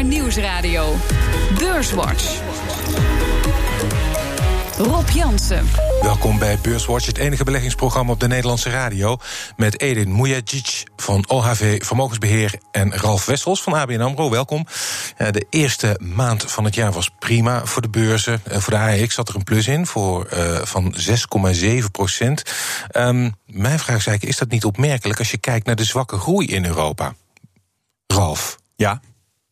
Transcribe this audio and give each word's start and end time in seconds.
BNR 0.00 0.08
Nieuwsradio. 0.08 0.96
Beurswatch. 1.58 2.40
Rob 4.78 5.08
Jansen. 5.08 5.66
Welkom 6.00 6.38
bij 6.38 6.58
Beurswatch, 6.62 7.06
het 7.06 7.18
enige 7.18 7.44
beleggingsprogramma 7.44 8.12
op 8.12 8.20
de 8.20 8.28
Nederlandse 8.28 8.70
radio. 8.70 9.16
Met 9.56 9.80
Edin 9.80 10.16
Mujagic 10.16 10.82
van 10.96 11.24
OHV 11.28 11.84
Vermogensbeheer 11.84 12.54
en 12.70 12.96
Ralf 12.96 13.26
Wessels 13.26 13.62
van 13.62 13.72
ABN 13.72 14.00
AMRO. 14.00 14.30
Welkom. 14.30 14.66
De 15.16 15.46
eerste 15.50 16.00
maand 16.02 16.50
van 16.50 16.64
het 16.64 16.74
jaar 16.74 16.92
was 16.92 17.10
prima 17.18 17.66
voor 17.66 17.82
de 17.82 17.90
beurzen. 17.90 18.40
Eh, 18.44 18.58
voor 18.58 18.72
de 18.72 18.78
AEX 18.78 19.14
zat 19.14 19.28
er 19.28 19.34
een 19.34 19.44
plus 19.44 19.68
in 19.68 19.86
voor, 19.86 20.28
uh, 20.34 20.58
van 20.62 20.94
6,7 20.96 21.90
procent. 21.90 22.42
Um, 22.96 23.34
mijn 23.46 23.78
vraag 23.78 23.96
is 23.96 24.06
eigenlijk, 24.06 24.24
is 24.24 24.38
dat 24.38 24.50
niet 24.50 24.64
opmerkelijk 24.64 25.18
als 25.18 25.30
je 25.30 25.38
kijkt 25.38 25.66
naar 25.66 25.76
de 25.76 25.84
zwakke 25.84 26.18
groei 26.18 26.46
in 26.46 26.64
Europa? 26.64 27.14
Ralf. 28.06 28.58
Ja. 28.76 29.00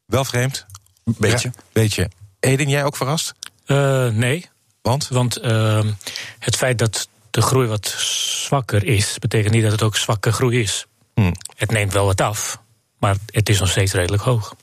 Wel 0.08 0.24
vreemd? 0.24 0.66
Beetje. 1.04 1.50
Ja, 1.54 1.62
beetje. 1.72 2.10
Edin, 2.40 2.68
jij 2.68 2.84
ook 2.84 2.96
verrast? 2.96 3.34
Uh, 3.66 4.08
nee. 4.08 4.48
Want? 4.82 5.08
Want 5.08 5.42
uh, 5.42 5.84
het 6.38 6.56
feit 6.56 6.78
dat 6.78 7.08
de 7.30 7.42
groei 7.42 7.68
wat 7.68 7.86
zwakker 8.46 8.84
is, 8.84 9.18
betekent 9.18 9.54
niet 9.54 9.62
dat 9.62 9.72
het 9.72 9.82
ook 9.82 9.96
zwakke 9.96 10.32
groei 10.32 10.60
is. 10.60 10.86
Hmm. 11.14 11.34
Het 11.56 11.70
neemt 11.70 11.92
wel 11.92 12.04
wat 12.04 12.20
af, 12.20 12.60
maar 12.98 13.16
het 13.26 13.48
is 13.48 13.60
nog 13.60 13.68
steeds 13.68 13.92
redelijk 13.92 14.22
hoog. 14.22 14.54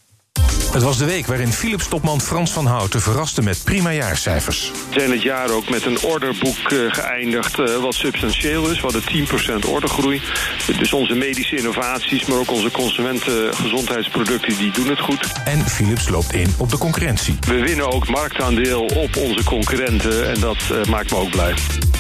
Het 0.76 0.84
was 0.84 0.98
de 0.98 1.06
week 1.06 1.26
waarin 1.26 1.54
Philips-topman 1.54 2.22
Frans 2.22 2.52
van 2.52 2.66
Houten 2.66 3.02
verraste 3.02 3.42
met 3.42 3.62
prima 3.64 3.94
jaarcijfers. 3.94 4.72
We 4.90 5.00
zijn 5.00 5.12
het 5.12 5.22
jaar 5.22 5.50
ook 5.50 5.70
met 5.70 5.86
een 5.86 6.00
orderboek 6.02 6.72
uh, 6.72 6.94
geëindigd 6.94 7.60
uh, 7.60 7.76
wat 7.76 7.94
substantieel 7.94 8.70
is. 8.70 8.82
We 8.82 8.92
hadden 8.92 9.04
10% 9.66 9.70
ordergroei. 9.70 10.22
Dus 10.80 10.94
onze 10.94 11.14
medische 11.14 11.56
innovaties, 11.56 12.26
maar 12.26 12.38
ook 12.38 12.52
onze 12.52 12.72
consumentengezondheidsproducten, 12.72 14.58
die 14.58 14.72
doen 14.72 14.88
het 14.88 15.00
goed. 15.00 15.32
En 15.46 15.70
Philips 15.70 16.10
loopt 16.10 16.34
in 16.34 16.54
op 16.58 16.70
de 16.70 16.78
concurrentie. 16.78 17.38
We 17.48 17.62
winnen 17.62 17.92
ook 17.92 18.08
marktaandeel 18.08 18.86
op 18.86 19.16
onze 19.16 19.44
concurrenten 19.44 20.30
en 20.30 20.40
dat 20.40 20.58
uh, 20.72 20.84
maakt 20.84 21.12
me 21.12 21.18
ook 21.18 21.32
blij. 21.32 21.54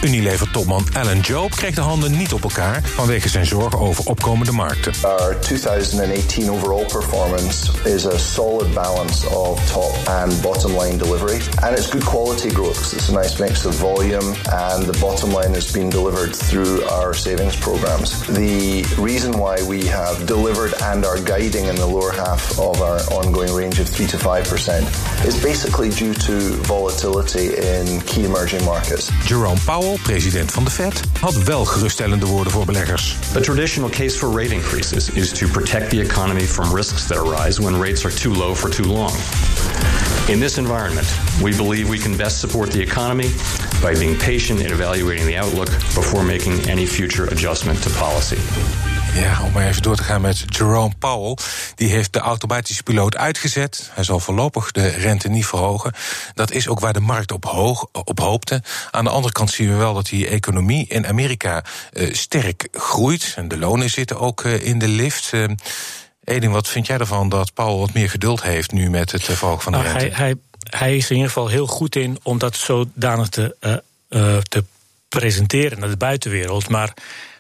Unilever-topman 0.04 0.88
Alan 0.94 1.20
Job 1.20 1.52
kreeg 1.52 1.76
de 1.76 1.82
handen 1.82 2.18
niet 2.18 2.34
op 2.34 2.44
elkaar 2.44 2.82
vanwege 2.84 3.30
zijn 3.30 3.46
zorgen 3.46 3.80
over 3.80 4.06
opkomende 4.06 4.52
markten. 4.52 4.94
Our 5.02 5.40
2018 5.40 6.52
overall 6.52 6.86
performance 6.86 7.72
is 7.84 8.06
a 8.06 8.18
solid 8.18 8.65
balance 8.74 9.26
of 9.26 9.60
top 9.68 9.94
and 10.10 10.32
bottom 10.42 10.74
line 10.74 10.98
delivery. 10.98 11.40
And 11.64 11.76
it's 11.78 11.90
good 11.90 12.06
quality 12.06 12.50
growth 12.50 12.76
because 12.76 12.94
it's 12.94 13.10
a 13.10 13.14
nice 13.14 13.40
mix 13.40 13.66
of 13.66 13.74
volume 13.76 14.36
and 14.52 14.86
the 14.86 14.98
bottom 15.02 15.32
line 15.32 15.54
has 15.54 15.72
been 15.72 15.90
delivered 15.90 16.36
through 16.36 16.84
our 16.86 17.14
savings 17.14 17.56
programs. 17.56 18.26
The 18.28 18.84
reason 18.98 19.38
why 19.38 19.62
we 19.68 19.86
have 19.86 20.26
delivered 20.26 20.74
and 20.82 21.06
are 21.06 21.22
guiding 21.22 21.66
in 21.66 21.76
the 21.76 21.86
lower 21.86 22.12
half 22.12 22.60
of 22.60 22.82
our 22.82 23.00
ongoing 23.12 23.54
range 23.54 23.80
of 23.80 23.90
3 23.90 24.08
to 24.08 24.18
5% 24.18 25.26
is 25.26 25.42
basically 25.42 25.90
due 25.90 26.14
to 26.14 26.40
volatility 26.64 27.56
in 27.56 28.02
key 28.02 28.26
emerging 28.26 28.64
markets. 28.66 29.12
Jerome 29.26 29.60
Powell, 29.66 29.98
president 30.04 30.52
van 30.52 30.64
de 30.64 30.72
Fed, 30.72 31.02
had 31.20 31.44
wel 31.44 31.66
geruststellende 31.66 32.26
woorden 32.26 32.52
voor 32.52 32.66
beleggers. 32.66 33.18
The 33.34 33.40
traditional 33.40 33.90
case 33.90 34.18
for 34.18 34.30
rate 34.30 34.54
increases 34.54 35.10
is 35.10 35.32
to 35.32 35.48
protect 35.48 35.90
the 35.90 36.02
economy 36.02 36.46
from 36.48 36.74
risks 36.76 37.08
that 37.08 37.18
arise 37.18 37.62
when 37.62 37.80
rates 37.80 38.06
are 38.06 38.16
too 38.16 38.34
low 38.34 38.45
for 38.54 38.70
too 38.70 38.84
long. 38.84 39.14
In 40.28 40.40
this 40.40 40.58
environment, 40.58 41.08
we 41.42 41.56
believe 41.56 41.90
we 41.90 41.98
can 41.98 42.18
best 42.18 42.40
support 42.40 42.72
the 42.72 42.82
economy 42.82 43.30
by 43.82 43.94
being 43.94 44.18
patient 44.18 44.60
in 44.60 44.72
evaluating 44.72 45.26
the 45.26 45.38
outlook 45.38 45.70
before 45.94 46.24
making 46.24 46.70
any 46.70 46.86
future 46.86 47.32
adjustment 47.32 47.82
to 47.82 47.90
policy. 47.90 48.38
Ja, 49.16 49.42
om 49.44 49.52
maar 49.52 49.68
even 49.68 49.82
door 49.82 49.96
te 49.96 50.04
gaan 50.04 50.22
met 50.22 50.44
Jerome 50.48 50.94
Powell. 51.00 51.38
Die 51.76 51.90
heeft 51.90 52.14
de 52.14 52.20
automatische 52.20 52.84
piloot 52.84 53.18
uitgezet. 53.18 53.90
Hij 53.94 54.04
zal 54.04 54.20
voorlopig 54.20 54.72
de 54.72 54.88
rente 54.88 55.30
niet 55.30 55.46
verhogen. 55.46 55.94
Dat 56.34 56.52
is 56.52 56.68
ook 56.68 56.80
waar 56.80 56.94
de 56.94 57.00
markt 57.00 57.32
op, 57.32 57.46
hoog, 57.46 57.88
op 57.92 58.20
hoopte. 58.20 58.64
Aan 58.92 59.04
de 59.04 59.10
andere 59.10 59.34
kant 59.34 59.52
zien 59.52 59.70
we 59.70 59.76
wel 59.76 59.94
dat 59.94 60.06
die 60.06 60.28
economie 60.28 60.88
in 60.88 61.08
Amerika 61.08 61.64
uh, 61.94 62.14
sterk 62.14 62.68
groeit. 62.72 63.34
En 63.36 63.48
de 63.48 63.58
lonen 63.58 63.90
zitten 63.90 64.20
ook 64.20 64.44
uh, 64.44 64.66
in 64.66 64.80
de 64.80 64.88
lift. 64.88 65.32
Uh, 65.34 65.48
Edin, 66.26 66.52
wat 66.52 66.68
vind 66.68 66.88
jij 66.88 66.98
ervan 66.98 67.30
dat 67.30 67.54
Powell 67.54 67.80
wat 67.80 67.94
meer 67.94 68.10
geduld 68.10 68.44
heeft 68.44 68.72
nu 68.72 68.90
met 68.90 69.12
het 69.12 69.24
verhogen 69.24 69.62
van 69.62 69.72
de 69.72 69.78
nou, 69.78 69.90
rente? 69.90 70.16
Hij, 70.16 70.26
hij, 70.26 70.36
hij, 70.80 70.96
is 70.96 71.10
in 71.10 71.16
ieder 71.16 71.32
geval 71.32 71.48
heel 71.48 71.68
goed 71.68 71.96
in 71.96 72.20
om 72.24 72.38
dat 72.38 72.56
zodanig 72.56 73.30
te, 73.30 73.56
uh, 74.10 74.38
te 74.38 74.64
presenteren 75.10 75.80
naar 75.80 75.90
de 75.90 75.98
buitenwereld. 75.98 76.70
Maar 76.70 76.94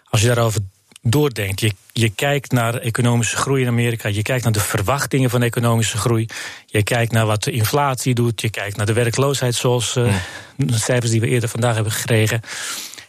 als 0.09 0.21
je 0.21 0.27
daarover 0.27 0.61
doordenkt, 1.01 1.59
je, 1.59 1.73
je 1.91 2.09
kijkt 2.09 2.51
naar 2.51 2.75
economische 2.75 3.37
groei 3.37 3.61
in 3.61 3.67
Amerika, 3.67 4.09
je 4.09 4.21
kijkt 4.21 4.43
naar 4.43 4.53
de 4.53 4.59
verwachtingen 4.59 5.29
van 5.29 5.41
economische 5.41 5.97
groei, 5.97 6.25
je 6.65 6.83
kijkt 6.83 7.11
naar 7.11 7.25
wat 7.25 7.43
de 7.43 7.51
inflatie 7.51 8.13
doet, 8.13 8.41
je 8.41 8.49
kijkt 8.49 8.77
naar 8.77 8.85
de 8.85 8.93
werkloosheid, 8.93 9.55
zoals 9.55 9.95
uh, 9.95 10.15
de 10.55 10.77
cijfers 10.77 11.11
die 11.11 11.19
we 11.19 11.27
eerder 11.27 11.49
vandaag 11.49 11.75
hebben 11.75 11.93
gekregen. 11.93 12.41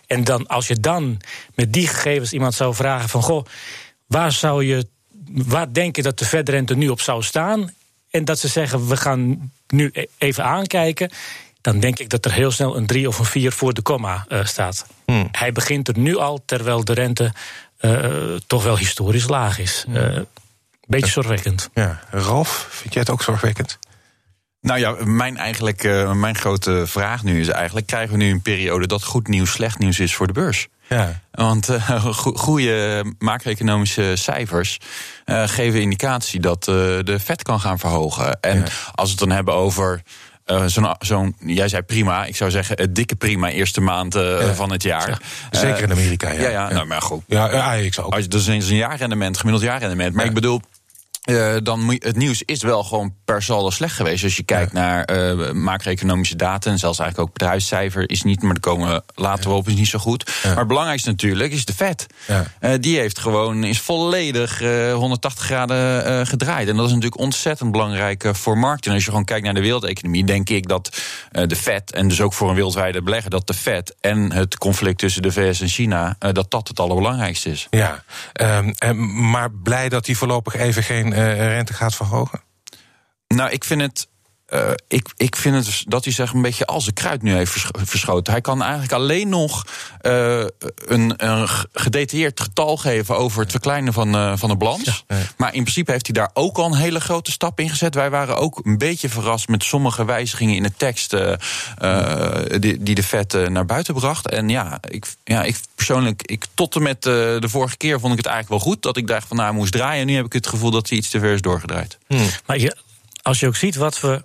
En 0.06 0.24
dan, 0.24 0.46
als 0.46 0.66
je 0.66 0.80
dan 0.80 1.20
met 1.54 1.72
die 1.72 1.88
gegevens 1.88 2.32
iemand 2.32 2.54
zou 2.54 2.74
vragen 2.74 3.08
van 3.08 3.22
goh, 3.22 3.46
waar 4.06 4.32
zou 4.32 4.64
je 4.64 4.86
waar 5.30 5.72
denk 5.72 5.96
je 5.96 6.02
dat 6.02 6.18
de 6.18 6.24
Fed-rente 6.24 6.76
nu 6.76 6.88
op 6.88 7.00
zou 7.00 7.22
staan? 7.22 7.70
En 8.10 8.24
dat 8.24 8.38
ze 8.38 8.48
zeggen, 8.48 8.88
we 8.88 8.96
gaan 8.96 9.52
nu 9.66 9.92
even 10.18 10.44
aankijken. 10.44 11.10
Dan 11.60 11.80
denk 11.80 11.98
ik 11.98 12.08
dat 12.08 12.24
er 12.24 12.32
heel 12.32 12.50
snel 12.50 12.76
een 12.76 12.86
3 12.86 13.08
of 13.08 13.18
een 13.18 13.24
4 13.24 13.52
voor 13.52 13.74
de 13.74 13.82
komma 13.82 14.26
uh, 14.28 14.44
staat. 14.44 14.86
Hmm. 15.04 15.28
Hij 15.32 15.52
begint 15.52 15.88
er 15.88 15.98
nu 15.98 16.16
al, 16.16 16.42
terwijl 16.44 16.84
de 16.84 16.92
rente 16.92 17.32
uh, 17.80 18.34
toch 18.46 18.64
wel 18.64 18.78
historisch 18.78 19.28
laag 19.28 19.58
is. 19.58 19.84
Uh, 19.88 20.18
beetje 20.86 21.10
zorgwekkend. 21.10 21.70
Ja. 21.74 22.00
Ralf, 22.10 22.66
vind 22.70 22.92
jij 22.92 23.02
het 23.02 23.10
ook 23.10 23.22
zorgwekkend? 23.22 23.78
Nou 24.60 24.78
ja, 24.80 24.96
mijn, 25.04 25.36
eigenlijk, 25.36 25.84
uh, 25.84 26.12
mijn 26.12 26.36
grote 26.36 26.86
vraag 26.86 27.22
nu 27.22 27.40
is 27.40 27.48
eigenlijk... 27.48 27.86
krijgen 27.86 28.10
we 28.10 28.24
nu 28.24 28.30
een 28.30 28.42
periode 28.42 28.86
dat 28.86 29.04
goed 29.04 29.28
nieuws 29.28 29.50
slecht 29.50 29.78
nieuws 29.78 29.98
is 29.98 30.14
voor 30.14 30.26
de 30.26 30.32
beurs? 30.32 30.68
Ja. 30.88 31.20
Want 31.30 31.68
uh, 31.70 32.04
goede 32.14 33.04
macro-economische 33.18 34.12
cijfers 34.16 34.78
uh, 35.26 35.48
geven 35.48 35.80
indicatie 35.80 36.40
dat 36.40 36.68
uh, 36.68 36.74
de 36.74 37.18
vet 37.18 37.42
kan 37.42 37.60
gaan 37.60 37.78
verhogen. 37.78 38.40
En 38.40 38.58
ja. 38.58 38.64
als 38.94 39.04
we 39.04 39.10
het 39.10 39.18
dan 39.18 39.30
hebben 39.30 39.54
over. 39.54 40.02
Uh, 40.46 40.62
Zo'n, 40.66 40.94
zo 40.98 41.32
jij 41.38 41.68
zei 41.68 41.82
prima, 41.82 42.24
ik 42.24 42.36
zou 42.36 42.50
zeggen 42.50 42.76
het 42.80 42.94
dikke 42.94 43.16
prima 43.16 43.50
eerste 43.50 43.80
maand 43.80 44.16
uh, 44.16 44.40
ja. 44.40 44.54
van 44.54 44.72
het 44.72 44.82
jaar. 44.82 45.08
Ja. 45.50 45.58
Zeker 45.58 45.82
in 45.82 45.90
Amerika, 45.90 46.30
ja. 46.30 46.40
Ja, 46.40 46.48
ja, 46.48 46.72
nou, 46.72 46.86
maar 46.86 47.02
goed. 47.02 47.22
Ja, 47.26 47.52
ja 47.52 47.72
ik 47.72 47.94
zou 47.94 48.06
ook. 48.06 48.14
Als, 48.14 48.28
dat 48.28 48.40
is 48.40 48.46
een 48.46 48.76
jaarrendement, 48.76 49.38
gemiddeld 49.38 49.64
jaarrendement. 49.64 50.14
Maar 50.14 50.24
ik 50.24 50.34
bedoel, 50.34 50.60
uh, 51.26 51.56
dan 51.62 51.98
het 51.98 52.16
nieuws 52.16 52.42
is 52.42 52.62
wel 52.62 52.84
gewoon 52.84 53.14
per 53.24 53.42
saldo 53.42 53.70
slecht 53.70 53.94
geweest. 53.94 54.24
Als 54.24 54.36
je 54.36 54.42
kijkt 54.42 54.72
ja. 54.72 54.78
naar 54.78 55.10
uh, 55.12 55.52
macro-economische 55.52 56.36
data 56.36 56.70
en 56.70 56.78
zelfs 56.78 56.98
eigenlijk 56.98 57.28
ook 57.28 57.38
bedrijfscijfer 57.38 58.10
is 58.10 58.22
niet, 58.22 58.42
maar 58.42 58.52
daar 58.52 58.72
komen 58.72 59.02
later 59.14 59.50
ja. 59.50 59.56
op, 59.56 59.68
is 59.68 59.74
niet 59.74 59.86
zo 59.86 59.98
goed. 59.98 60.30
Ja. 60.42 60.48
Maar 60.48 60.58
het 60.58 60.68
belangrijkste 60.68 61.10
natuurlijk 61.10 61.52
is 61.52 61.64
de 61.64 61.72
Fed. 61.72 62.06
Uh, 62.28 62.70
die 62.80 62.98
heeft 62.98 63.18
gewoon 63.18 63.64
is 63.64 63.80
volledig 63.80 64.58
180 64.92 65.44
graden 65.44 66.26
gedraaid. 66.26 66.68
En 66.68 66.76
dat 66.76 66.86
is 66.86 66.92
natuurlijk 66.92 67.20
ontzettend 67.20 67.72
belangrijk 67.72 68.28
voor 68.32 68.58
markten. 68.58 68.90
En 68.90 68.96
als 68.96 69.04
je 69.04 69.10
gewoon 69.10 69.24
kijkt 69.24 69.44
naar 69.44 69.54
de 69.54 69.60
wereldeconomie, 69.60 70.24
denk 70.24 70.48
ik 70.48 70.68
dat 70.68 71.00
de 71.30 71.56
Fed, 71.56 71.92
en 71.92 72.08
dus 72.08 72.20
ook 72.20 72.32
voor 72.32 72.48
een 72.48 72.54
wereldwijde 72.54 73.02
belegger, 73.02 73.30
dat 73.30 73.46
de 73.46 73.54
Fed 73.54 73.94
en 74.00 74.32
het 74.32 74.58
conflict 74.58 74.98
tussen 74.98 75.22
de 75.22 75.32
VS 75.32 75.60
en 75.60 75.68
China, 75.68 76.16
dat 76.18 76.50
dat 76.50 76.68
het 76.68 76.80
allerbelangrijkste 76.80 77.50
is. 77.50 77.66
Ja, 77.70 78.02
um, 78.82 79.30
maar 79.30 79.50
blij 79.50 79.88
dat 79.88 80.04
die 80.04 80.16
voorlopig 80.16 80.54
even 80.54 80.82
geen 80.82 81.15
rente 81.24 81.72
gaat 81.72 81.94
verhogen? 81.94 82.42
Nou, 83.28 83.50
ik 83.50 83.64
vind 83.64 83.80
het. 83.80 84.08
Uh, 84.52 84.70
ik, 84.88 85.08
ik 85.16 85.36
vind 85.36 85.66
het 85.66 85.84
dat 85.86 86.04
hij 86.04 86.12
zich 86.12 86.32
een 86.32 86.42
beetje 86.42 86.66
als 86.66 86.86
een 86.86 86.92
kruid 86.92 87.22
nu 87.22 87.34
heeft 87.34 87.66
verschoten. 87.72 88.32
Hij 88.32 88.42
kan 88.42 88.62
eigenlijk 88.62 88.92
alleen 88.92 89.28
nog 89.28 89.64
uh, 90.02 90.44
een, 90.76 91.14
een 91.16 91.48
gedetailleerd 91.72 92.40
getal 92.40 92.76
geven 92.76 93.16
over 93.16 93.40
het 93.40 93.50
verkleinen 93.50 93.92
van, 93.92 94.16
uh, 94.16 94.32
van 94.36 94.48
de 94.48 94.56
balans. 94.56 94.84
Ja, 94.84 95.16
ja. 95.16 95.22
Maar 95.36 95.54
in 95.54 95.62
principe 95.62 95.90
heeft 95.90 96.06
hij 96.06 96.14
daar 96.14 96.30
ook 96.34 96.56
al 96.56 96.66
een 96.66 96.74
hele 96.74 97.00
grote 97.00 97.30
stap 97.30 97.60
in 97.60 97.68
gezet. 97.68 97.94
Wij 97.94 98.10
waren 98.10 98.36
ook 98.36 98.60
een 98.64 98.78
beetje 98.78 99.08
verrast 99.08 99.48
met 99.48 99.64
sommige 99.64 100.04
wijzigingen 100.04 100.54
in 100.54 100.62
de 100.62 100.72
tekst 100.76 101.10
die, 102.60 102.82
die 102.82 102.94
de 102.94 103.02
Fed 103.02 103.48
naar 103.48 103.66
buiten 103.66 103.94
bracht. 103.94 104.28
En 104.28 104.48
ja, 104.48 104.78
ik, 104.88 105.06
ja, 105.24 105.42
ik 105.42 105.56
persoonlijk, 105.74 106.22
ik, 106.22 106.44
tot 106.54 106.74
en 106.74 106.82
met 106.82 107.02
de 107.02 107.48
vorige 107.48 107.76
keer 107.76 108.00
vond 108.00 108.12
ik 108.12 108.18
het 108.18 108.26
eigenlijk 108.26 108.62
wel 108.62 108.72
goed. 108.72 108.82
Dat 108.82 108.96
ik 108.96 109.06
dacht 109.06 109.28
van 109.28 109.36
nou, 109.36 109.54
moest 109.54 109.72
draaien. 109.72 110.00
En 110.00 110.06
nu 110.06 110.14
heb 110.14 110.26
ik 110.26 110.32
het 110.32 110.46
gevoel 110.46 110.70
dat 110.70 110.88
hij 110.88 110.98
iets 110.98 111.08
te 111.10 111.18
ver 111.18 111.32
is 111.32 111.40
doorgedraaid. 111.40 111.98
Hmm. 112.06 112.28
Maar 112.46 112.58
je, 112.58 112.76
als 113.22 113.40
je 113.40 113.46
ook 113.46 113.56
ziet 113.56 113.76
wat 113.76 114.00
we 114.00 114.22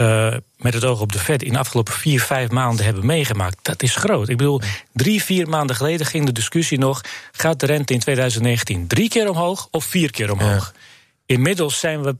uh, 0.00 0.34
met 0.56 0.74
het 0.74 0.84
oog 0.84 1.00
op 1.00 1.12
de 1.12 1.18
Fed 1.18 1.42
in 1.42 1.52
de 1.52 1.58
afgelopen 1.58 1.92
vier, 1.92 2.20
vijf 2.20 2.50
maanden 2.50 2.84
hebben 2.84 3.06
meegemaakt. 3.06 3.58
Dat 3.62 3.82
is 3.82 3.96
groot. 3.96 4.28
Ik 4.28 4.36
bedoel, 4.36 4.60
drie, 4.92 5.22
vier 5.22 5.48
maanden 5.48 5.76
geleden 5.76 6.06
ging 6.06 6.26
de 6.26 6.32
discussie 6.32 6.78
nog: 6.78 7.00
gaat 7.32 7.60
de 7.60 7.66
rente 7.66 7.92
in 7.92 8.00
2019 8.00 8.86
drie 8.86 9.08
keer 9.08 9.28
omhoog 9.28 9.68
of 9.70 9.84
vier 9.84 10.10
keer 10.10 10.32
omhoog? 10.32 10.72
Ja. 10.74 10.80
Inmiddels 11.26 11.78
zijn 11.78 12.02
we. 12.02 12.16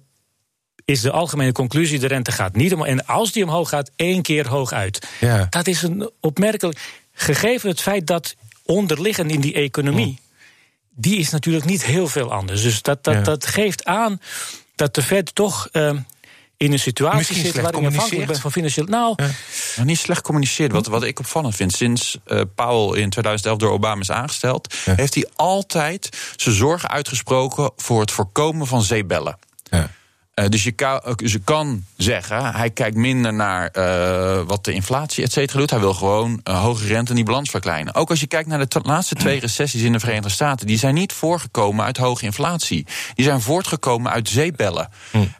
Is 0.85 1.01
de 1.01 1.11
algemene 1.11 1.53
conclusie: 1.53 1.99
de 1.99 2.07
rente 2.07 2.33
gaat 2.33 2.57
niet 2.57 2.73
omhoog. 2.73 2.89
En 2.89 3.07
als 3.07 3.33
die 3.33 3.45
omhoog 3.45 3.69
gaat, 3.69 3.91
één 3.97 4.23
keer 4.23 4.49
hoog 4.49 4.73
uit. 4.73 5.09
Ja. 5.21 5.47
Dat 5.51 5.67
is 5.67 5.83
een 5.83 6.11
opmerkelijk. 6.21 6.79
Gegeven 7.13 7.69
het 7.69 7.81
feit 7.81 8.07
dat 8.07 8.37
onderliggend 8.65 9.31
in 9.31 9.41
die 9.41 9.55
economie. 9.55 10.19
die 10.91 11.19
is 11.19 11.31
natuurlijk 11.31 11.65
niet 11.65 11.85
heel 11.85 12.09
veel 12.09 12.33
anders. 12.33 12.63
Dus 12.63 12.83
dat, 12.83 13.05
dat, 13.05 13.15
ja. 13.15 13.21
dat 13.21 13.47
geeft 13.47 13.85
aan 13.85 14.21
dat 14.75 14.95
de 14.95 15.03
Fed 15.03 15.35
toch 15.35 15.69
uh, 15.73 15.93
in 16.61 16.73
een 16.73 16.79
situatie 16.79 17.19
Misschien 17.19 17.45
zit 17.45 17.61
waarin 17.61 17.81
je 17.81 17.87
afhankelijk 17.87 18.27
communiceert. 18.27 18.27
bent 18.27 18.41
van 18.41 18.53
financieel. 18.53 18.87
Nou, 19.77 19.85
niet 19.85 19.99
slecht 19.99 20.23
communiceerd. 20.23 20.73
Wat, 20.73 20.87
wat 20.87 21.03
ik 21.03 21.19
opvallend 21.19 21.57
vind, 21.57 21.73
sinds 21.73 22.19
eh 22.25 22.41
Powell 22.55 23.01
in 23.01 23.11
2011 23.11 23.59
door 23.59 23.71
Obama 23.71 24.01
is 24.01 24.11
aangesteld, 24.11 24.75
heeft 24.85 25.15
hij 25.15 25.29
altijd 25.37 26.09
zijn 26.37 26.55
zorgen 26.55 26.89
uitgesproken 26.89 27.71
voor 27.77 28.01
het 28.01 28.11
voorkomen 28.11 28.67
van 28.67 28.83
zeebellen. 28.83 29.39
Ja. 29.71 29.91
Eh, 30.41 30.49
dus 30.49 30.65
je 30.65 30.73
kan, 30.73 31.01
dus 31.17 31.33
je 31.33 31.41
kan 31.45 31.85
zeggen, 31.97 32.55
hij 32.55 32.71
kijkt 32.71 32.97
minder 32.97 33.35
naar 33.35 33.69
eh, 33.69 34.43
wat 34.47 34.65
de 34.65 34.73
inflatie 34.73 35.25
et 35.25 35.33
cetera 35.33 35.59
doet. 35.59 35.71
Hij 35.71 35.81
wil 35.81 35.95
gewoon 35.95 36.41
eh, 36.43 36.63
hoge 36.63 36.87
rente 36.87 37.11
en 37.11 37.17
die 37.17 37.25
balans 37.25 37.51
verkleinen. 37.51 37.95
Ook 37.95 38.11
als 38.11 38.21
je 38.21 38.27
kijkt 38.27 38.49
naar 38.49 38.69
de 38.69 38.81
laatste 38.83 39.15
twee 39.15 39.41
recessies 39.41 39.83
in 39.83 39.93
de 39.93 40.01
Verenigde 40.01 40.29
Staten... 40.29 40.67
die 40.67 40.79
zijn 40.79 40.95
niet 40.95 41.13
voorgekomen 41.13 41.85
uit 41.85 41.97
hoge 41.97 42.25
inflatie. 42.25 42.87
Die 43.15 43.25
zijn 43.25 43.41
voortgekomen 43.41 44.13
uit 44.13 44.29
zeebellen. 44.29 44.89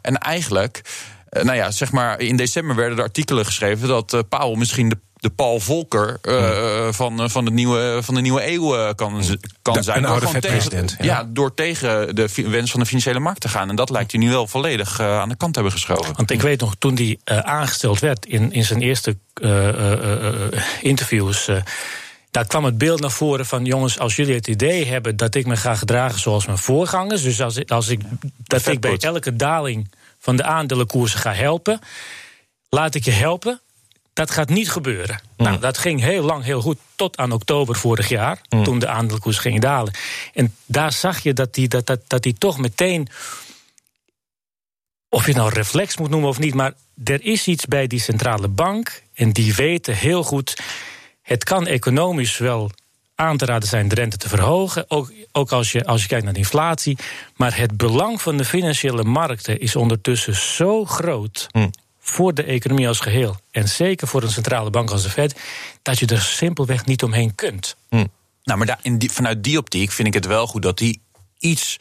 En 0.01 0.17
eigenlijk, 0.17 0.81
nou 1.29 1.55
ja, 1.55 1.71
zeg 1.71 1.91
maar... 1.91 2.19
in 2.19 2.35
december 2.35 2.75
werden 2.75 2.97
er 2.97 3.03
artikelen 3.03 3.45
geschreven... 3.45 3.87
dat 3.87 4.29
Powell 4.29 4.57
misschien 4.57 4.89
de 4.89 4.97
de 5.21 5.29
Paul 5.29 5.59
Volcker 5.59 6.17
eh, 6.21 6.87
van, 6.91 7.21
eh, 7.21 7.29
van, 7.29 7.45
de 7.45 7.51
nieuwe, 7.51 7.99
van 8.03 8.15
de 8.15 8.21
nieuwe 8.21 8.47
eeuw 8.51 8.75
eh, 8.75 8.89
kan, 8.95 9.23
kan 9.61 9.73
De- 9.73 9.81
zijn. 9.81 9.97
een 9.97 10.03
Door 10.03 10.11
oude 10.11 10.27
vetpresident, 10.27 10.95
ja. 10.99 11.05
ja, 11.05 11.27
door 11.27 11.53
tegen 11.53 12.15
de 12.15 12.29
wens 12.49 12.71
van 12.71 12.79
de 12.79 12.85
financiële 12.85 13.19
markt 13.19 13.41
te 13.41 13.49
gaan. 13.49 13.69
En 13.69 13.75
dat 13.75 13.89
lijkt 13.89 14.11
hij 14.11 14.21
nu 14.21 14.29
wel 14.29 14.47
volledig 14.47 14.99
eh, 14.99 15.19
aan 15.19 15.29
de 15.29 15.35
kant 15.35 15.53
te 15.53 15.59
hebben 15.59 15.79
geschoven. 15.79 16.15
Want 16.15 16.31
ik 16.31 16.41
weet 16.41 16.59
nog, 16.59 16.75
toen 16.79 16.95
die 16.95 17.19
eh, 17.23 17.37
aangesteld 17.37 17.99
werd 17.99 18.25
in, 18.25 18.51
in 18.51 18.65
zijn 18.65 18.81
eerste 18.81 19.17
eh, 19.33 19.69
eh, 19.69 20.27
eh, 20.27 20.61
interviews. 20.81 21.47
eh, 21.47 21.55
daar 22.31 22.45
kwam 22.47 22.65
het 22.65 22.77
beeld 22.77 22.99
naar 22.99 23.11
voren 23.11 23.45
van: 23.45 23.65
jongens, 23.65 23.99
als 23.99 24.15
jullie 24.15 24.35
het 24.35 24.47
idee 24.47 24.85
hebben 24.85 25.15
dat 25.15 25.35
ik 25.35 25.45
me 25.45 25.57
ga 25.57 25.75
gedragen 25.75 26.19
zoals 26.19 26.45
mijn 26.45 26.57
voorgangers. 26.57 27.21
Dus 27.23 27.41
als 27.41 27.55
ik, 27.57 27.71
als 27.71 27.87
ik, 27.87 28.01
dat 28.43 28.67
ik 28.67 28.79
bij 28.79 28.97
elke 28.97 29.35
daling 29.35 29.91
van 30.19 30.35
de 30.35 30.43
aandelenkoersen 30.43 31.19
ga 31.19 31.33
helpen. 31.33 31.79
Laat 32.69 32.95
ik 32.95 33.05
je 33.05 33.11
helpen. 33.11 33.61
Dat 34.13 34.31
gaat 34.31 34.49
niet 34.49 34.71
gebeuren. 34.71 35.21
Nou, 35.37 35.59
dat 35.59 35.77
ging 35.77 36.01
heel 36.01 36.23
lang 36.23 36.43
heel 36.43 36.61
goed, 36.61 36.77
tot 36.95 37.17
aan 37.17 37.31
oktober 37.31 37.75
vorig 37.75 38.09
jaar, 38.09 38.41
toen 38.63 38.79
de 38.79 38.87
aandelenkoers 38.87 39.37
ging 39.37 39.61
dalen. 39.61 39.93
En 40.33 40.55
daar 40.65 40.91
zag 40.91 41.19
je 41.19 41.33
dat 41.33 41.53
die, 41.53 41.67
dat, 41.67 41.85
dat, 41.85 41.99
dat 42.07 42.23
die 42.23 42.33
toch 42.33 42.57
meteen 42.57 43.07
of 45.13 45.21
je 45.21 45.31
het 45.31 45.37
nou 45.37 45.53
reflex 45.53 45.97
moet 45.97 46.09
noemen 46.09 46.29
of 46.29 46.39
niet, 46.39 46.53
maar 46.53 46.73
er 47.03 47.23
is 47.23 47.47
iets 47.47 47.65
bij 47.65 47.87
die 47.87 47.99
centrale 47.99 48.47
bank 48.47 49.03
en 49.13 49.31
die 49.31 49.55
weten 49.55 49.95
heel 49.95 50.23
goed, 50.23 50.61
het 51.21 51.43
kan 51.43 51.67
economisch 51.67 52.37
wel 52.37 52.71
aan 53.15 53.37
te 53.37 53.45
raden 53.45 53.69
zijn 53.69 53.87
de 53.87 53.95
rente 53.95 54.17
te 54.17 54.29
verhogen, 54.29 54.85
ook, 54.87 55.11
ook 55.31 55.51
als, 55.51 55.71
je, 55.71 55.85
als 55.85 56.01
je 56.01 56.07
kijkt 56.07 56.23
naar 56.23 56.33
de 56.33 56.39
inflatie, 56.39 56.97
maar 57.35 57.57
het 57.57 57.77
belang 57.77 58.21
van 58.21 58.37
de 58.37 58.45
financiële 58.45 59.03
markten 59.03 59.59
is 59.59 59.75
ondertussen 59.75 60.35
zo 60.35 60.85
groot 60.85 61.47
voor 62.01 62.33
de 62.33 62.43
economie 62.43 62.87
als 62.87 62.99
geheel 62.99 63.35
en 63.51 63.69
zeker 63.69 64.07
voor 64.07 64.23
een 64.23 64.31
centrale 64.31 64.69
bank 64.69 64.91
als 64.91 65.03
de 65.03 65.09
Fed, 65.09 65.39
dat 65.81 65.99
je 65.99 66.05
er 66.05 66.21
simpelweg 66.21 66.85
niet 66.85 67.03
omheen 67.03 67.35
kunt. 67.35 67.75
Nou, 68.43 68.57
maar 68.57 68.67
daar, 68.67 68.79
in 68.81 68.97
die, 68.97 69.11
vanuit 69.11 69.43
die 69.43 69.57
optiek 69.57 69.91
vind 69.91 70.07
ik 70.07 70.13
het 70.13 70.25
wel 70.25 70.47
goed 70.47 70.61
dat 70.61 70.79
hij 70.79 70.97
iets 71.37 71.77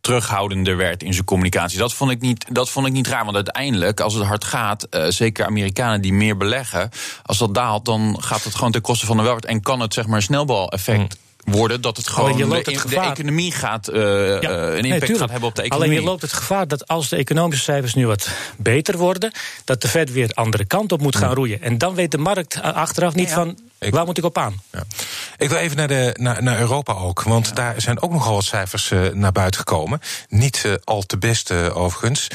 terughoudender 0.00 0.76
werd 0.76 1.02
in 1.02 1.12
zijn 1.12 1.24
communicatie. 1.24 1.78
Dat 1.78 1.94
vond 1.94 2.10
ik 2.10 2.20
niet, 2.20 2.46
dat 2.48 2.70
vond 2.70 2.86
ik 2.86 2.92
niet 2.92 3.06
raar. 3.06 3.24
Want 3.24 3.36
uiteindelijk, 3.36 4.00
als 4.00 4.14
het 4.14 4.24
hard 4.24 4.44
gaat, 4.44 4.82
eh, 4.82 5.06
zeker 5.08 5.46
Amerikanen 5.46 6.00
die 6.00 6.12
meer 6.12 6.36
beleggen, 6.36 6.90
als 7.22 7.38
dat 7.38 7.54
daalt, 7.54 7.84
dan 7.84 8.16
gaat 8.22 8.44
het 8.44 8.54
gewoon 8.54 8.72
ten 8.72 8.80
koste 8.80 9.06
van 9.06 9.16
de 9.16 9.22
welvaart. 9.22 9.44
En 9.44 9.60
kan 9.62 9.80
het 9.80 9.94
zeg 9.94 10.06
maar 10.06 10.16
een 10.16 10.22
snelbal-effect 10.22 11.16
worden 11.44 11.80
dat 11.80 11.96
het 11.96 12.08
gewoon 12.08 12.30
je 12.36 12.36
de, 12.36 12.46
loopt 12.48 12.66
het 12.66 12.74
de 12.74 12.80
gevaar- 12.80 13.10
economie 13.10 13.52
gaat, 13.52 13.88
eh, 13.88 14.00
Ja, 14.02 14.40
eh, 14.40 14.76
een 14.76 14.84
impact 14.84 15.18
gaat 15.18 15.30
hebben 15.30 15.48
op 15.48 15.54
de 15.54 15.62
economie. 15.62 15.88
Alleen 15.88 16.02
je 16.04 16.08
loopt 16.10 16.22
het 16.22 16.32
gevaar 16.32 16.68
dat 16.68 16.88
als 16.88 17.08
de 17.08 17.16
economische 17.16 17.64
cijfers 17.64 17.94
nu 17.94 18.06
wat 18.06 18.28
beter 18.56 18.96
worden, 18.98 19.32
dat 19.64 19.82
de 19.82 19.88
Fed 19.88 20.12
weer 20.12 20.26
de 20.28 20.34
andere 20.34 20.64
kant 20.64 20.92
op 20.92 21.00
moet 21.00 21.16
gaan 21.16 21.34
roeien. 21.34 21.62
En 21.62 21.78
dan 21.78 21.94
weet 21.94 22.10
de 22.10 22.18
markt 22.18 22.62
achteraf 22.62 23.14
niet 23.14 23.30
van 23.30 23.58
Ik- 23.78 23.92
waar 23.94 24.04
moet 24.04 24.18
ik 24.18 24.24
op 24.24 24.38
aan. 24.38 24.62
Ja. 24.72 24.82
Ik 25.38 25.48
wil 25.48 25.58
even 25.58 25.76
naar, 25.76 25.88
de, 25.88 26.14
naar, 26.18 26.42
naar 26.42 26.60
Europa 26.60 26.92
ook. 26.92 27.22
Want 27.22 27.56
daar 27.56 27.80
zijn 27.80 28.02
ook 28.02 28.12
nogal 28.12 28.34
wat 28.34 28.44
cijfers 28.44 28.90
eh, 28.90 29.00
naar 29.12 29.32
buiten 29.32 29.60
gekomen. 29.60 30.00
Niet 30.28 30.62
eh, 30.64 30.72
al 30.84 31.02
te 31.02 31.18
best, 31.18 31.50
eh, 31.50 31.76
overigens. 31.76 32.28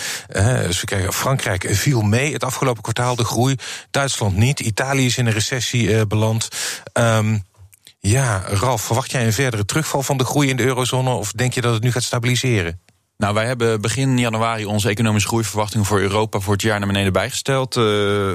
Dus 0.66 0.80
we 0.80 0.86
krijgen, 0.86 1.14
Frankrijk 1.14 1.68
viel 1.72 2.02
mee 2.02 2.34
het 2.34 2.44
afgelopen 2.44 2.82
kwartaal, 2.82 3.16
de 3.16 3.24
groei. 3.24 3.56
Duitsland 3.92 4.36
niet. 4.36 4.60
Italië 4.60 5.06
is 5.06 5.18
in 5.18 5.26
een 5.26 5.34
recessie 5.34 5.96
eh, 5.96 6.02
beland. 6.08 6.48
Ehm, 6.94 7.38
ja, 8.10 8.44
Ralf, 8.48 8.82
verwacht 8.82 9.12
jij 9.12 9.26
een 9.26 9.34
verdere 9.34 9.66
terugval 9.66 10.04
van 10.04 10.18
de 10.18 10.26
groei 10.26 10.50
in 10.50 10.58
de 10.58 10.64
eurozone? 10.64 11.10
Of 11.10 11.32
denk 11.32 11.54
je 11.54 11.62
dat 11.62 11.74
het 11.74 11.84
nu 11.84 11.92
gaat 11.92 12.04
stabiliseren? 12.04 12.80
Nou, 13.18 13.34
wij 13.34 13.46
hebben 13.46 13.82
begin 13.82 14.18
januari 14.18 14.66
onze 14.66 14.90
economische 14.90 15.28
groeiverwachtingen 15.28 15.86
voor 15.86 16.00
Europa 16.00 16.40
voor 16.40 16.54
het 16.54 16.62
jaar 16.62 16.80
naar 16.80 16.88
beneden 16.88 17.14
bijgesteld. 17.14 17.76
eh, 17.76 17.84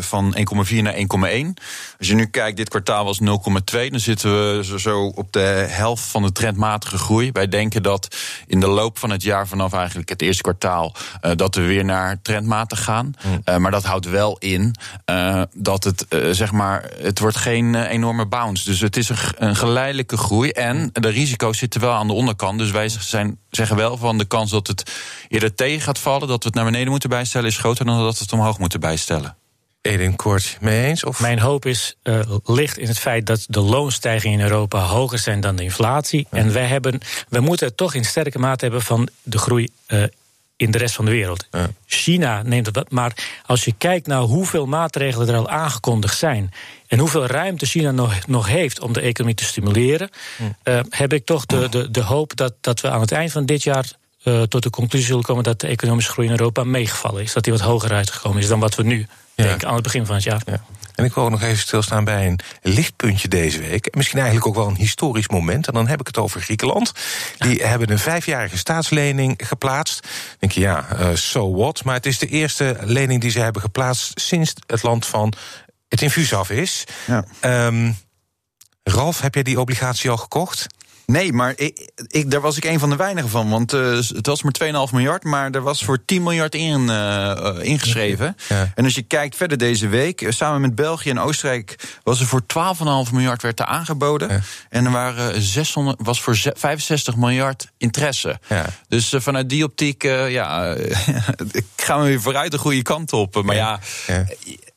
van 0.00 0.34
1,4 0.36 0.82
naar 0.82 0.94
1,1. 0.94 1.54
Als 1.98 2.08
je 2.08 2.14
nu 2.14 2.26
kijkt, 2.26 2.56
dit 2.56 2.68
kwartaal 2.68 3.04
was 3.04 3.18
0,2. 3.20 3.90
Dan 3.90 4.00
zitten 4.00 4.32
we 4.58 4.78
zo- 4.78 5.06
op 5.06 5.32
de 5.32 5.66
helft 5.68 6.02
van 6.02 6.22
de 6.22 6.32
trendmatige 6.32 6.98
groei. 6.98 7.30
Wij 7.32 7.48
denken 7.48 7.82
dat 7.82 8.16
in 8.46 8.60
de 8.60 8.66
loop 8.66 8.98
van 8.98 9.10
het 9.10 9.22
jaar, 9.22 9.46
vanaf 9.48 9.72
eigenlijk 9.72 10.08
het 10.08 10.22
eerste 10.22 10.42
kwartaal, 10.42 10.94
eh, 11.20 11.30
dat 11.36 11.54
we 11.54 11.62
weer 11.62 11.84
naar 11.84 12.22
trendmatig 12.22 12.84
gaan. 12.84 13.12
Eh, 13.44 13.56
maar 13.56 13.70
dat 13.70 13.84
houdt 13.84 14.08
wel 14.10 14.36
in 14.38 14.74
dat 15.54 15.84
het, 15.84 16.06
zeg 16.30 16.52
maar, 16.52 16.90
het 17.02 17.18
wordt 17.18 17.36
geen 17.36 17.74
enorme 17.74 18.26
bounce. 18.26 18.64
Dus 18.64 18.80
het 18.80 18.96
is 18.96 19.08
een, 19.08 19.16
een 19.36 19.56
geleidelijke 19.56 20.16
groei. 20.16 20.50
En 20.50 20.90
de 20.92 21.08
risico's 21.08 21.58
zitten 21.58 21.80
wel 21.80 21.92
aan 21.92 22.06
de 22.06 22.12
onderkant. 22.12 22.58
Dus 22.58 22.70
wij 22.70 22.88
zijn, 22.88 23.38
zeggen 23.50 23.76
wel 23.76 23.96
van 23.96 24.18
de 24.18 24.24
kans 24.24 24.50
dat 24.50 24.66
het 24.66 24.92
eerder 25.28 25.54
tegen 25.54 25.80
gaat 25.80 25.98
vallen, 25.98 26.28
dat 26.28 26.42
we 26.42 26.46
het 26.46 26.54
naar 26.54 26.64
beneden 26.64 26.90
moeten 26.90 27.10
bijstellen, 27.10 27.48
is 27.48 27.58
groter 27.58 27.84
dan 27.84 27.98
dat 27.98 28.16
we 28.16 28.22
het 28.22 28.32
omhoog 28.32 28.58
moeten 28.58 28.80
bijstellen. 28.80 29.36
Edin, 29.82 30.16
kort 30.16 30.56
mee 30.60 30.86
eens? 30.86 31.04
Of? 31.04 31.20
Mijn 31.20 31.38
hoop 31.38 31.66
is, 31.66 31.96
eh, 32.02 32.20
ligt 32.44 32.78
in 32.78 32.88
het 32.88 32.98
feit 32.98 33.26
dat 33.26 33.44
de 33.48 33.60
loonstijgingen 33.60 34.38
in 34.38 34.44
Europa 34.44 34.80
hoger 34.80 35.18
zijn 35.18 35.40
dan 35.40 35.56
de 35.56 35.62
inflatie. 35.62 36.26
En 36.30 36.52
wij, 36.52 36.66
hebben, 36.66 37.00
wij 37.28 37.40
moeten 37.40 37.66
het 37.66 37.76
toch 37.76 37.94
in 37.94 38.04
sterke 38.04 38.38
mate 38.38 38.64
hebben 38.64 38.82
van 38.82 39.08
de 39.22 39.38
groei 39.38 39.68
eh, 39.86 40.02
in 40.60 40.70
de 40.70 40.78
rest 40.78 40.94
van 40.94 41.04
de 41.04 41.10
wereld. 41.10 41.46
Ja. 41.50 41.68
China 41.86 42.42
neemt 42.42 42.68
wat, 42.72 42.90
maar 42.90 43.12
als 43.46 43.64
je 43.64 43.74
kijkt 43.78 44.06
naar 44.06 44.20
hoeveel 44.20 44.66
maatregelen 44.66 45.28
er 45.28 45.34
al 45.36 45.48
aangekondigd 45.48 46.18
zijn. 46.18 46.52
en 46.86 46.98
hoeveel 46.98 47.26
ruimte 47.26 47.66
China 47.66 47.90
nog, 47.90 48.26
nog 48.26 48.46
heeft 48.48 48.80
om 48.80 48.92
de 48.92 49.00
economie 49.00 49.36
te 49.36 49.44
stimuleren. 49.44 50.10
eh, 50.62 50.80
heb 50.90 51.12
ik 51.12 51.24
toch 51.24 51.46
de, 51.46 51.68
de, 51.68 51.90
de 51.90 52.02
hoop 52.02 52.36
dat, 52.36 52.54
dat 52.60 52.80
we 52.80 52.90
aan 52.90 53.00
het 53.00 53.12
eind 53.12 53.32
van 53.32 53.46
dit 53.46 53.62
jaar. 53.62 53.92
eh, 54.22 54.42
tot 54.42 54.62
de 54.62 54.70
conclusie 54.70 55.06
zullen 55.06 55.22
komen 55.22 55.44
dat 55.44 55.60
de 55.60 55.66
economische 55.66 56.10
groei 56.12 56.26
in 56.26 56.32
Europa 56.38 56.64
meegevallen 56.64 57.22
is. 57.22 57.32
Dat 57.32 57.44
die 57.44 57.52
wat 57.52 57.62
hoger 57.62 57.92
uitgekomen 57.92 58.42
is 58.42 58.48
dan 58.48 58.60
wat 58.60 58.74
we 58.74 58.82
nu 58.82 59.06
Ja. 59.34 59.44
denken 59.44 59.68
aan 59.68 59.74
het 59.74 59.82
begin 59.82 60.06
van 60.06 60.14
het 60.14 60.24
jaar. 60.24 60.42
En 61.00 61.06
ik 61.06 61.14
wil 61.14 61.24
ook 61.24 61.30
nog 61.30 61.42
even 61.42 61.58
stilstaan 61.58 62.04
bij 62.04 62.26
een 62.26 62.38
lichtpuntje 62.62 63.28
deze 63.28 63.60
week. 63.60 63.86
En 63.86 63.98
Misschien 63.98 64.18
eigenlijk 64.18 64.48
ook 64.48 64.54
wel 64.54 64.68
een 64.68 64.76
historisch 64.76 65.28
moment. 65.28 65.66
En 65.66 65.72
dan 65.72 65.88
heb 65.88 66.00
ik 66.00 66.06
het 66.06 66.18
over 66.18 66.40
Griekenland. 66.40 66.92
Die 67.38 67.62
hebben 67.62 67.90
een 67.90 67.98
vijfjarige 67.98 68.58
staatslening 68.58 69.40
geplaatst. 69.44 70.02
Dan 70.02 70.36
denk 70.38 70.52
je, 70.52 70.60
ja, 70.60 70.88
eh, 70.88 71.08
so 71.14 71.54
what? 71.54 71.84
Maar 71.84 71.94
het 71.94 72.06
is 72.06 72.18
de 72.18 72.26
eerste 72.26 72.76
lening 72.80 73.20
die 73.20 73.30
ze 73.30 73.40
hebben 73.40 73.62
geplaatst 73.62 74.20
sinds 74.20 74.52
het 74.66 74.82
land 74.82 75.06
van 75.06 75.32
het 75.88 76.02
infuus 76.02 76.34
af 76.34 76.50
is. 76.50 76.84
Ja. 77.06 77.24
Ehm, 77.40 77.90
Ralf, 78.82 79.20
heb 79.20 79.34
jij 79.34 79.42
die 79.42 79.60
obligatie 79.60 80.10
al 80.10 80.16
gekocht? 80.16 80.66
Nee, 81.10 81.32
maar 81.32 81.52
ik, 81.56 81.90
ik, 82.06 82.30
daar 82.30 82.40
was 82.40 82.56
ik 82.56 82.64
een 82.64 82.78
van 82.78 82.90
de 82.90 82.96
weinigen 82.96 83.30
van. 83.30 83.50
Want 83.50 83.72
eh, 83.72 83.92
het 83.92 84.26
was 84.26 84.42
maar 84.42 84.54
2,5 84.88 84.92
miljard, 84.92 85.24
maar 85.24 85.50
er 85.50 85.62
was 85.62 85.84
voor 85.84 86.04
10 86.04 86.22
miljard 86.22 86.54
in, 86.54 86.88
eh, 86.90 87.30
eh, 87.30 87.56
ingeschreven. 87.64 88.36
Ja. 88.48 88.72
En 88.74 88.84
als 88.84 88.94
je 88.94 89.02
kijkt 89.02 89.36
verder 89.36 89.58
deze 89.58 89.88
week, 89.88 90.26
samen 90.28 90.60
met 90.60 90.74
België 90.74 91.10
en 91.10 91.18
Oostenrijk... 91.18 91.76
was 92.02 92.20
er 92.20 92.26
voor 92.26 92.42
12,5 93.06 93.12
miljard 93.12 93.42
werd 93.42 93.60
er 93.60 93.66
aangeboden. 93.66 94.28
Ja. 94.28 94.40
En 94.68 94.84
er 94.84 94.90
waren 94.90 95.42
600, 95.42 95.96
was 96.02 96.20
voor 96.22 96.36
ze- 96.36 96.54
65 96.58 97.16
miljard 97.16 97.66
interesse. 97.78 98.38
Ja. 98.48 98.66
Dus 98.88 99.14
vanuit 99.16 99.48
die 99.48 99.64
optiek, 99.64 100.02
ja, 100.28 100.76
gaan 101.76 102.00
we 102.00 102.06
weer 102.06 102.20
vooruit 102.20 102.50
de 102.50 102.58
goede 102.58 102.82
kant 102.82 103.12
op. 103.12 103.42
Maar 103.42 103.56
Ja. 103.56 103.80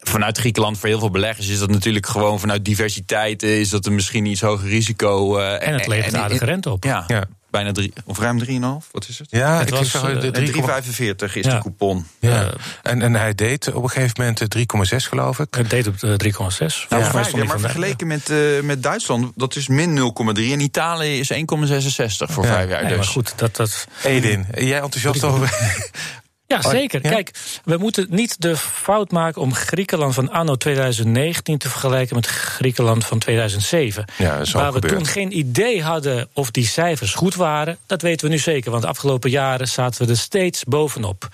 Vanuit 0.04 0.38
Griekenland 0.38 0.78
voor 0.80 0.90
heel 0.90 1.00
veel 1.00 1.12
beleggers 1.12 1.48
is 1.48 1.60
dat 1.60 1.70
natuurlijk 1.70 2.08
gewoon 2.08 2.40
vanuit 2.40 2.66
diversiteit 2.66 3.44
eh, 3.44 3.60
is 3.60 3.70
dat 3.70 3.86
een 3.86 3.96
misschien 3.96 4.26
iets 4.26 4.42
hoger 4.42 4.68
risico. 4.68 5.38
eh, 5.38 5.68
En 5.68 5.74
het 5.74 5.88
levert 5.88 6.16
aardige 6.16 6.46
rente 6.46 6.70
op. 6.70 6.84
Ja, 6.84 7.04
Ja. 7.08 7.24
bijna 7.50 7.72
drie. 7.72 7.94
of 8.06 8.20
ruim 8.20 8.40
3,5, 8.40 8.90
wat 8.92 9.08
is 9.08 9.20
het? 9.20 9.28
Ja, 9.32 9.58
Het 9.60 9.68
ik 9.70 9.74
was, 9.76 9.90
zag 9.92 10.10
eh, 10.14 10.20
de 10.22 10.32
En 10.32 10.46
3,5. 10.46 10.52
3,45 10.52 11.36
is 11.36 11.46
Ja. 11.46 11.56
de 11.56 11.60
coupon. 11.62 12.06
Ja. 12.20 12.50
En, 12.84 13.02
en 13.02 13.14
hij 13.16 13.36
deed 13.36 13.74
op 13.74 13.84
een 13.84 13.90
gegeven 13.90 14.14
moment 14.18 14.42
eh, 14.42 14.48
3,6 14.48 15.08
geloof 15.08 15.40
ik. 15.40 15.56
Het 15.56 15.70
deed 15.70 15.88
op 15.88 15.94
eh, 16.04 16.10
3,6. 16.18 16.36
Volgens 16.36 16.86
mij 16.90 17.00
Nou, 17.00 17.04
stond 17.04 17.24
vijf, 17.24 17.32
hij 17.32 17.42
ja, 17.42 17.48
maar 17.48 17.60
vergeleken 17.60 18.08
met, 18.08 18.30
eh, 18.30 18.38
met 18.62 18.84
Duitsland, 18.84 19.32
dat 19.36 19.56
is 19.56 19.68
min 19.68 19.94
0,3. 19.94 20.52
En 20.52 20.60
Italië 20.60 21.20
is 21.20 21.30
1,66 21.32 22.32
voor 22.34 22.44
Ja. 22.46 22.54
vijf 22.54 22.70
jaar. 22.70 22.80
Nee, 22.82 22.88
dus. 22.90 22.98
maar 22.98 23.06
goed, 23.08 23.34
dat, 23.36 23.56
dat, 23.56 23.88
Edin, 24.04 24.46
jij 24.58 24.80
enthousiast 24.82 25.24
over? 25.24 25.54
Ja, 26.62 26.70
zeker. 26.70 27.02
Kijk, 27.02 27.32
we 27.64 27.78
moeten 27.78 28.08
niet 28.10 28.42
de 28.42 28.58
fout 28.58 29.12
maken 29.12 29.42
om 29.42 29.54
Griekenland 29.54 30.14
van 30.14 30.32
anno 30.32 30.56
2019 30.56 31.58
te 31.58 31.70
vergelijken 31.70 32.16
met 32.16 32.26
Griekenland 32.26 33.06
van 33.06 33.20
2007. 33.20 34.06
Ja, 34.18 34.38
dat 34.38 34.48
is 34.48 34.54
waar 34.54 34.68
we 34.68 34.74
gebeurd. 34.74 34.94
toen 34.94 35.06
geen 35.06 35.38
idee 35.38 35.84
hadden 35.84 36.30
of 36.34 36.52
die 36.52 36.68
cijfers 36.68 37.14
goed 37.14 37.36
waren, 37.36 37.78
dat 37.86 38.02
weten 38.02 38.28
we 38.28 38.34
nu 38.34 38.40
zeker. 38.40 38.72
Want 38.72 38.84
de 38.84 38.90
afgelopen 38.90 39.30
jaren 39.30 39.68
zaten 39.68 40.06
we 40.06 40.12
er 40.12 40.18
steeds 40.18 40.64
bovenop. 40.64 41.30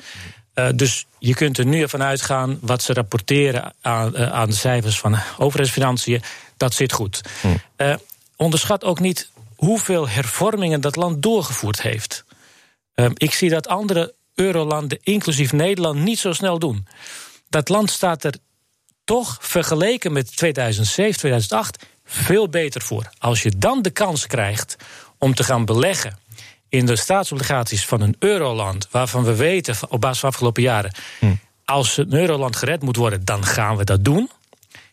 Uh, 0.56 0.68
dus 0.76 1.06
je 1.20 1.34
kunt 1.34 1.58
er 1.58 1.66
nu 1.66 1.90
van 1.90 2.04
uitgaan 2.04 2.58
wat 2.62 2.82
ze 2.84 2.94
rapporteren 2.94 3.74
aan, 3.82 4.12
uh, 4.16 4.32
aan 4.32 4.50
de 4.50 4.56
cijfers 4.56 5.00
van 5.00 5.18
overheidsfinanciën. 5.38 6.22
Dat 6.58 6.74
zit 6.74 6.94
goed. 6.94 7.22
Hm. 7.42 7.48
Uh, 7.78 7.96
onderschat 8.36 8.84
ook 8.84 9.00
niet 9.00 9.30
hoeveel 9.56 10.10
hervormingen 10.10 10.82
dat 10.82 10.96
land 10.96 11.22
doorgevoerd 11.22 11.82
heeft. 11.82 12.24
ik 13.14 13.34
zie 13.34 13.50
dat 13.50 13.68
andere 13.68 14.14
eurolanden, 14.40 15.00
inclusief 15.02 15.52
Nederland, 15.52 16.00
niet 16.00 16.20
zo 16.20 16.34
snel 16.34 16.60
doen. 16.60 16.88
Dat 17.50 17.70
land 17.70 17.90
staat 17.90 18.24
er 18.24 18.34
toch 19.04 19.38
vergeleken 19.42 20.12
met 20.12 20.38
2007, 20.38 21.18
2008 21.20 21.86
veel 22.06 22.50
beter 22.50 22.82
voor. 22.82 23.10
Als 23.18 23.44
je 23.44 23.52
dan 23.58 23.82
de 23.82 23.90
kans 23.90 24.28
krijgt 24.28 24.76
om 25.18 25.36
te 25.36 25.44
gaan 25.44 25.66
beleggen 25.66 26.18
in 26.70 26.86
de 26.86 26.96
staatsobligaties 26.96 27.86
van 27.86 28.02
een 28.02 28.16
euroland, 28.20 28.88
waarvan 28.92 29.24
we 29.24 29.36
weten 29.36 29.76
op 29.90 30.02
basis 30.02 30.20
van 30.20 30.30
afgelopen 30.30 30.64
jaren, 30.64 30.94
hm. 31.20 31.34
als 31.66 31.98
een 31.98 32.14
euroland 32.14 32.56
gered 32.56 32.82
moet 32.82 32.96
worden, 32.96 33.26
dan 33.26 33.46
gaan 33.46 33.78
we 33.78 33.84
dat 33.84 34.06
doen. 34.06 34.30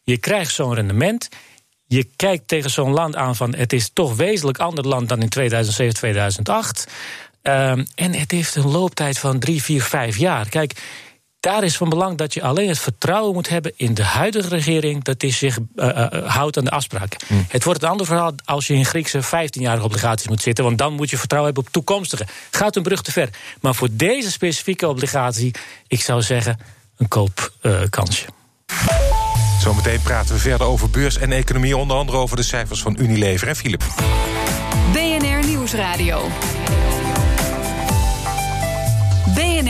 Je 0.02 0.16
krijgt 0.16 0.54
zo'n 0.54 0.74
rendement. 0.74 1.28
Je 1.86 2.08
kijkt 2.16 2.48
tegen 2.48 2.70
zo'n 2.70 2.92
land 2.92 3.16
aan 3.16 3.36
van 3.36 3.54
het 3.54 3.72
is 3.72 3.90
toch 3.92 4.16
wezenlijk 4.16 4.58
ander 4.58 4.86
land 4.86 5.08
dan 5.08 5.22
in 5.22 5.28
2007, 5.28 5.94
2008. 5.94 6.86
Um, 7.48 7.86
en 7.94 8.14
het 8.14 8.30
heeft 8.30 8.54
een 8.54 8.70
looptijd 8.70 9.18
van 9.18 9.38
drie, 9.38 9.62
vier, 9.62 9.82
vijf 9.82 10.16
jaar. 10.16 10.48
Kijk, 10.48 10.72
daar 11.40 11.64
is 11.64 11.76
van 11.76 11.88
belang 11.88 12.18
dat 12.18 12.34
je 12.34 12.42
alleen 12.42 12.68
het 12.68 12.78
vertrouwen 12.78 13.34
moet 13.34 13.48
hebben 13.48 13.72
in 13.76 13.94
de 13.94 14.02
huidige 14.02 14.48
regering 14.48 15.04
dat 15.04 15.20
die 15.20 15.32
zich 15.32 15.58
uh, 15.76 15.86
uh, 15.86 16.06
houdt 16.26 16.58
aan 16.58 16.64
de 16.64 16.70
afspraken. 16.70 17.20
Mm. 17.28 17.46
Het 17.48 17.64
wordt 17.64 17.82
een 17.82 17.88
ander 17.88 18.06
verhaal 18.06 18.32
als 18.44 18.66
je 18.66 18.74
in 18.74 18.84
Griekse 18.84 19.24
15-jarige 19.24 19.84
obligaties 19.84 20.28
moet 20.28 20.42
zitten, 20.42 20.64
want 20.64 20.78
dan 20.78 20.92
moet 20.92 21.10
je 21.10 21.18
vertrouwen 21.18 21.52
hebben 21.52 21.72
op 21.72 21.72
toekomstige. 21.76 22.26
Gaat 22.50 22.76
een 22.76 22.82
brug 22.82 23.02
te 23.02 23.12
ver. 23.12 23.28
Maar 23.60 23.74
voor 23.74 23.88
deze 23.92 24.30
specifieke 24.30 24.88
obligatie, 24.88 25.54
ik 25.86 26.02
zou 26.02 26.22
zeggen, 26.22 26.58
een 26.96 27.08
koopkansje. 27.08 28.26
Zometeen 29.60 30.00
praten 30.02 30.34
we 30.34 30.40
verder 30.40 30.66
over 30.66 30.90
beurs 30.90 31.16
en 31.16 31.32
economie, 31.32 31.76
onder 31.76 31.96
andere 31.96 32.18
over 32.18 32.36
de 32.36 32.42
cijfers 32.42 32.82
van 32.82 32.96
Unilever 33.00 33.48
en 33.48 33.56
Philip. 33.56 33.82
BNR 34.92 35.46
Nieuwsradio. 35.46 36.28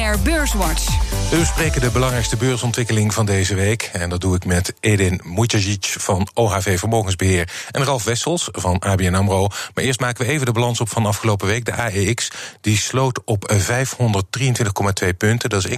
BNR 0.06 0.24
Beurswatch. 0.24 1.05
We 1.30 1.36
bespreken 1.38 1.80
de 1.80 1.90
belangrijkste 1.90 2.36
beursontwikkeling 2.36 3.14
van 3.14 3.26
deze 3.26 3.54
week. 3.54 3.90
En 3.92 4.08
dat 4.10 4.20
doe 4.20 4.36
ik 4.36 4.44
met 4.44 4.74
Edin 4.80 5.20
Mujagic 5.24 5.94
van 5.98 6.28
OHV 6.34 6.78
Vermogensbeheer... 6.78 7.50
en 7.70 7.84
Ralf 7.84 8.04
Wessels 8.04 8.48
van 8.52 8.78
ABN 8.78 9.14
AMRO. 9.14 9.48
Maar 9.74 9.84
eerst 9.84 10.00
maken 10.00 10.26
we 10.26 10.32
even 10.32 10.46
de 10.46 10.52
balans 10.52 10.80
op 10.80 10.88
van 10.88 11.06
afgelopen 11.06 11.46
week. 11.46 11.64
De 11.64 11.74
AEX 11.74 12.30
die 12.60 12.76
sloot 12.76 13.20
op 13.24 13.52
523,2 13.52 15.16
punten. 15.16 15.50
Dat 15.50 15.64
is 15.64 15.76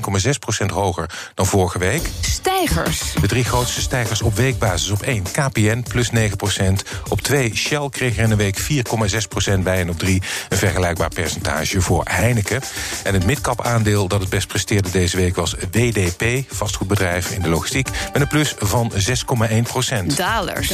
1,6% 0.63 0.67
hoger 0.67 1.11
dan 1.35 1.47
vorige 1.47 1.79
week. 1.79 2.09
Stijgers. 2.21 3.13
De 3.21 3.27
drie 3.27 3.45
grootste 3.45 3.81
stijgers 3.81 4.23
op 4.23 4.37
weekbasis. 4.37 4.91
Op 4.91 5.03
1 5.03 5.23
KPN 5.23 5.85
plus 5.89 6.11
9% 6.11 6.15
Op 7.09 7.21
2 7.21 7.57
Shell 7.57 7.89
kreeg 7.91 8.17
er 8.17 8.23
in 8.23 8.29
de 8.29 8.37
week 8.37 8.61
4,6% 8.61 9.59
bij. 9.63 9.81
En 9.81 9.91
op 9.91 9.99
3 9.99 10.23
een 10.49 10.59
vergelijkbaar 10.59 11.11
percentage 11.11 11.81
voor 11.81 12.03
Heineken. 12.05 12.63
En 13.03 13.15
het 13.15 13.27
midcap 13.27 13.63
aandeel 13.63 14.09
dat 14.09 14.21
het 14.21 14.29
best 14.29 14.47
presteerde 14.47 14.91
deze 14.91 15.17
week 15.17 15.37
was 15.39 15.55
WDP, 15.71 16.53
vastgoedbedrijf 16.55 17.31
in 17.31 17.43
de 17.43 17.49
logistiek, 17.49 17.89
met 18.13 18.23
een 18.23 18.29
plus 18.29 18.55
van 18.59 18.93
6,1 18.93 19.63
procent. 19.63 20.17
Dalers. 20.17 20.73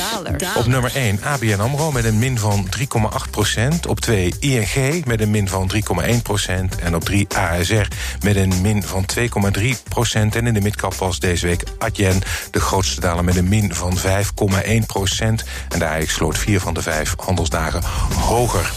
Op 0.56 0.66
nummer 0.66 0.94
1 0.94 1.20
ABN 1.22 1.60
AMRO 1.60 1.92
met 1.92 2.04
een 2.04 2.18
min 2.18 2.38
van 2.38 2.68
3,8 2.78 3.30
procent. 3.30 3.86
Op 3.86 4.00
2 4.00 4.34
ING 4.38 5.04
met 5.04 5.20
een 5.20 5.30
min 5.30 5.48
van 5.48 5.70
3,1 5.74 6.22
procent. 6.22 6.76
En 6.76 6.94
op 6.94 7.04
3 7.04 7.26
ASR 7.36 7.86
met 8.20 8.36
een 8.36 8.60
min 8.60 8.82
van 8.82 9.04
2,3 9.18 9.64
procent. 9.88 10.36
En 10.36 10.46
in 10.46 10.54
de 10.54 10.60
midcap 10.60 10.94
was 10.94 11.18
deze 11.18 11.46
week 11.46 11.62
Adyen 11.78 12.22
de 12.50 12.60
grootste 12.60 13.00
daler 13.00 13.24
met 13.24 13.36
een 13.36 13.48
min 13.48 13.74
van 13.74 13.98
5,1 13.98 14.86
procent. 14.86 15.44
En 15.68 15.78
de 15.78 15.88
AX 15.88 16.12
sloot 16.12 16.38
vier 16.38 16.60
van 16.60 16.74
de 16.74 16.82
vijf 16.82 17.14
handelsdagen 17.16 17.82
hoger. 18.14 18.72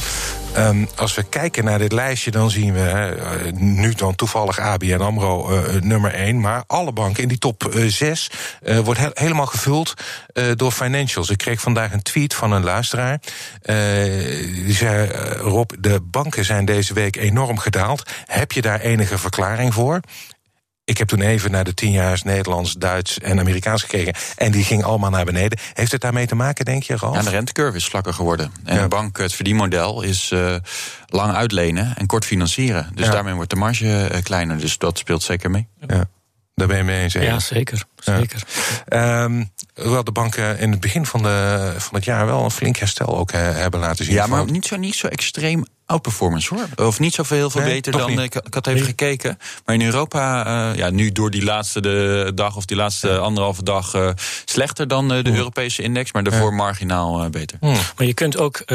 Um, 0.58 0.88
als 0.96 1.16
we 1.16 1.24
kijken 1.24 1.64
naar 1.64 1.80
dit 1.80 1.92
lijstje, 1.92 2.32
dan 2.32 2.50
zien 2.50 2.74
we 2.74 3.18
uh, 3.46 3.52
nu 3.60 3.94
dan 3.94 4.16
toevallig 4.16 4.60
ABN 4.60 5.02
AMRO 5.02 5.52
uh, 5.52 5.82
nummer 5.82 6.14
1. 6.14 6.40
Maar 6.40 6.64
alle 6.68 6.92
banken 6.92 7.24
in 7.24 7.30
die 7.30 7.38
top 7.38 7.72
6 7.88 8.30
uh, 8.64 8.80
wordt 8.80 9.00
he 9.00 9.10
helemaal 9.14 9.46
gevuld 9.46 9.94
door 10.56 10.72
financials. 10.72 11.30
Ik 11.30 11.38
kreeg 11.38 11.62
vandaag 11.62 11.94
een 11.94 12.02
tweet 12.02 12.34
van 12.34 12.52
een 12.52 12.64
luisteraar. 12.64 13.20
die 14.66 14.74
zei, 14.74 15.12
Rob, 15.38 15.72
de 15.80 16.02
banken 16.02 16.46
zijn 16.46 16.66
deze 16.66 16.94
week 16.94 17.16
enorm 17.16 17.58
gedaald. 17.58 18.10
Heb 18.26 18.52
je 18.52 18.62
daar 18.62 18.80
enige 18.80 19.18
verklaring 19.18 19.74
voor? 19.74 20.00
Ik 20.88 20.98
heb 20.98 21.08
toen 21.08 21.22
even 21.22 21.51
naar 21.51 21.63
de 21.63 21.74
tien 21.74 21.91
jaar 21.91 22.20
Nederlands, 22.24 22.74
Duits 22.74 23.20
en 23.20 23.39
Amerikaans 23.39 23.82
gekeken. 23.82 24.13
En 24.36 24.51
die 24.51 24.63
ging 24.63 24.84
allemaal 24.84 25.10
naar 25.10 25.25
beneden. 25.25 25.60
Heeft 25.74 25.91
het 25.91 26.01
daarmee 26.01 26.27
te 26.27 26.36
maken, 26.36 26.65
denk 26.65 26.84
je, 26.84 26.98
Ralf? 26.98 27.15
Ja, 27.15 27.22
de 27.22 27.29
rentecurve 27.29 27.77
is 27.77 27.86
vlakker 27.86 28.13
geworden. 28.13 28.51
En 28.63 28.75
ja. 28.75 28.82
de 28.82 28.88
bank, 28.88 29.17
het 29.17 29.34
verdienmodel 29.34 30.01
is 30.01 30.32
uh, 30.34 30.56
lang 31.08 31.34
uitlenen 31.34 31.96
en 31.96 32.06
kort 32.06 32.25
financieren. 32.25 32.91
Dus 32.94 33.06
ja. 33.06 33.12
daarmee 33.12 33.34
wordt 33.34 33.50
de 33.50 33.56
marge 33.56 34.10
uh, 34.12 34.22
kleiner. 34.24 34.58
Dus 34.58 34.77
dat 34.77 34.98
speelt 34.98 35.24
zeker 35.24 35.51
mee. 35.51 35.67
Ja. 35.88 36.06
Daar 36.56 36.67
ben 36.67 36.77
je 36.77 36.84
mee 36.84 37.01
eens. 37.01 37.13
Ja, 37.13 37.39
zeker. 37.39 37.84
zeker. 37.96 38.44
Ja. 38.88 39.24
Um, 39.24 39.51
hoewel 39.75 40.03
de 40.03 40.12
banken 40.12 40.60
in 40.60 40.72
het 40.72 40.79
begin 40.79 41.06
van, 41.06 41.24
de, 41.24 41.74
van 41.77 41.96
het 41.96 42.06
jaar 42.06 42.25
wel 42.25 42.44
een 42.44 42.51
flink 42.51 42.77
herstel 42.77 43.17
ook 43.17 43.32
he, 43.32 43.39
hebben 43.39 43.79
laten 43.79 44.06
zien. 44.06 44.13
Ja, 44.13 44.27
maar 44.27 44.51
niet 44.51 44.65
zo, 44.65 44.75
niet 44.75 44.96
zo 44.96 45.08
extreem 45.08 45.65
outperformance 45.88 46.56
hoor. 46.56 46.88
Of 46.88 47.00
niet 47.00 47.13
zoveel 47.13 47.38
heel 47.38 47.50
veel 47.50 47.62
nee, 47.62 47.74
beter 47.74 47.91
dan. 47.91 48.20
Ik, 48.20 48.36
ik, 48.36 48.53
had 48.53 48.67
even 48.67 48.79
nee. 48.79 48.89
gekeken. 48.89 49.39
Maar 49.65 49.75
in 49.75 49.82
Europa, 49.82 50.48
uh, 50.48 50.77
ja, 50.77 50.89
nu 50.89 51.12
door 51.12 51.32
die 51.32 51.44
laatste 51.44 51.82
de 51.82 52.32
dag 52.36 52.56
of 52.56 52.65
die 52.65 52.77
laatste 52.77 53.08
ja. 53.08 53.17
anderhalve 53.17 53.63
dag 53.63 53.94
uh, 53.96 54.10
slechter 54.46 54.88
dan 54.88 55.03
uh, 55.13 55.24
de 55.24 55.29
Hmm. 55.29 55.38
Europese 55.38 55.82
index, 55.82 56.12
maar 56.12 56.24
daarvoor 56.24 56.53
marginaal 56.53 57.29
beter. 57.29 57.58
Hmm. 57.60 57.77
Maar 57.98 58.06
je 58.06 58.13
kunt 58.13 58.38
ook, 58.38 58.65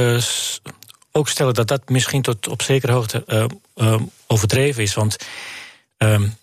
ook 1.13 1.29
stellen 1.29 1.55
dat 1.55 1.69
dat 1.69 1.89
misschien 1.89 2.23
tot 2.23 2.49
op 2.49 2.63
zekere 2.63 2.93
hoogte 2.93 3.51
overdreven 4.27 4.83
is. 4.83 4.95
Want 4.95 5.17
um, 5.99 6.37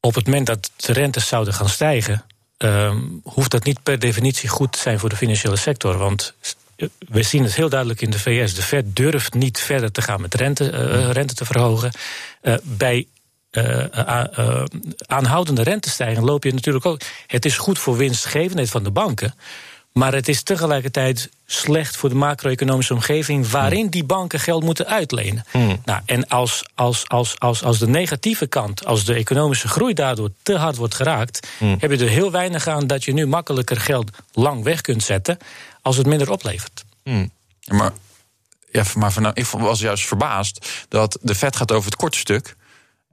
op 0.00 0.14
het 0.14 0.26
moment 0.26 0.46
dat 0.46 0.70
de 0.76 0.92
rentes 0.92 1.26
zouden 1.26 1.54
gaan 1.54 1.68
stijgen, 1.68 2.24
um, 2.58 3.20
hoeft 3.24 3.50
dat 3.50 3.64
niet 3.64 3.82
per 3.82 3.98
definitie 3.98 4.48
goed 4.48 4.72
te 4.72 4.78
zijn 4.78 4.98
voor 4.98 5.08
de 5.08 5.16
financiële 5.16 5.56
sector. 5.56 5.98
Want 5.98 6.34
we 6.98 7.22
zien 7.22 7.42
het 7.42 7.54
heel 7.54 7.68
duidelijk 7.68 8.00
in 8.00 8.10
de 8.10 8.18
VS. 8.18 8.54
De 8.54 8.62
Fed 8.62 8.96
durft 8.96 9.34
niet 9.34 9.60
verder 9.60 9.92
te 9.92 10.02
gaan 10.02 10.20
met 10.20 10.34
rente, 10.34 10.72
uh, 10.72 11.10
rente 11.10 11.34
te 11.34 11.44
verhogen. 11.44 11.92
Uh, 12.42 12.54
bij 12.62 13.06
uh, 13.50 14.64
aanhoudende 15.06 15.62
rentestijging 15.62 16.26
loop 16.26 16.44
je 16.44 16.52
natuurlijk 16.52 16.86
ook. 16.86 17.00
Het 17.26 17.44
is 17.44 17.58
goed 17.58 17.78
voor 17.78 17.96
winstgevendheid 17.96 18.70
van 18.70 18.82
de 18.82 18.90
banken. 18.90 19.34
Maar 19.92 20.14
het 20.14 20.28
is 20.28 20.42
tegelijkertijd 20.42 21.30
slecht 21.46 21.96
voor 21.96 22.08
de 22.08 22.14
macro-economische 22.14 22.94
omgeving 22.94 23.50
waarin 23.50 23.88
die 23.88 24.04
banken 24.04 24.40
geld 24.40 24.62
moeten 24.62 24.86
uitlenen. 24.86 25.44
Hmm. 25.50 25.80
Nou, 25.84 26.00
en 26.06 26.28
als, 26.28 26.64
als, 26.74 27.08
als, 27.08 27.38
als, 27.38 27.62
als 27.62 27.78
de 27.78 27.88
negatieve 27.88 28.46
kant, 28.46 28.86
als 28.86 29.04
de 29.04 29.14
economische 29.14 29.68
groei 29.68 29.94
daardoor 29.94 30.30
te 30.42 30.56
hard 30.56 30.76
wordt 30.76 30.94
geraakt, 30.94 31.48
heb 31.78 31.90
je 31.90 31.96
er 31.96 32.08
heel 32.08 32.30
weinig 32.30 32.66
aan 32.66 32.86
dat 32.86 33.04
je 33.04 33.12
nu 33.12 33.26
makkelijker 33.26 33.80
geld 33.80 34.10
lang 34.32 34.62
weg 34.62 34.80
kunt 34.80 35.02
zetten 35.02 35.38
als 35.84 35.96
het 35.96 36.06
minder 36.06 36.30
oplevert. 36.30 36.84
Hmm. 37.02 37.30
Maar, 37.66 37.92
ja, 38.70 38.84
maar 38.94 39.12
van, 39.12 39.30
ik 39.34 39.46
was 39.46 39.80
juist 39.80 40.06
verbaasd 40.06 40.68
dat 40.88 41.18
de 41.20 41.34
Fed 41.34 41.56
gaat 41.56 41.72
over 41.72 41.90
het 41.90 41.96
korte 41.96 42.18
stuk. 42.18 42.56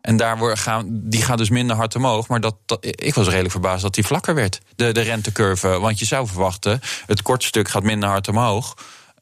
En 0.02 0.18
daar 0.18 0.58
gaan, 0.58 0.86
die 0.90 1.22
gaat 1.22 1.38
dus 1.38 1.50
minder 1.50 1.76
hard 1.76 1.96
omhoog. 1.96 2.28
Maar 2.28 2.42
dat, 2.42 2.56
dat, 2.66 2.86
ik 2.86 3.14
was 3.14 3.28
redelijk 3.28 3.52
verbaasd 3.52 3.82
dat 3.82 3.94
die 3.94 4.06
vlakker 4.06 4.36
werd, 4.36 4.62
de, 4.76 4.92
de 4.92 5.02
rentecurve. 5.02 5.80
Want 5.80 6.00
je 6.00 6.06
zou 6.06 6.28
verwachten, 6.28 6.82
het 7.06 7.22
korte 7.22 7.46
stuk 7.46 7.70
gaat 7.70 7.84
minder 7.84 8.10
hard 8.10 8.28
omhoog. 8.28 8.76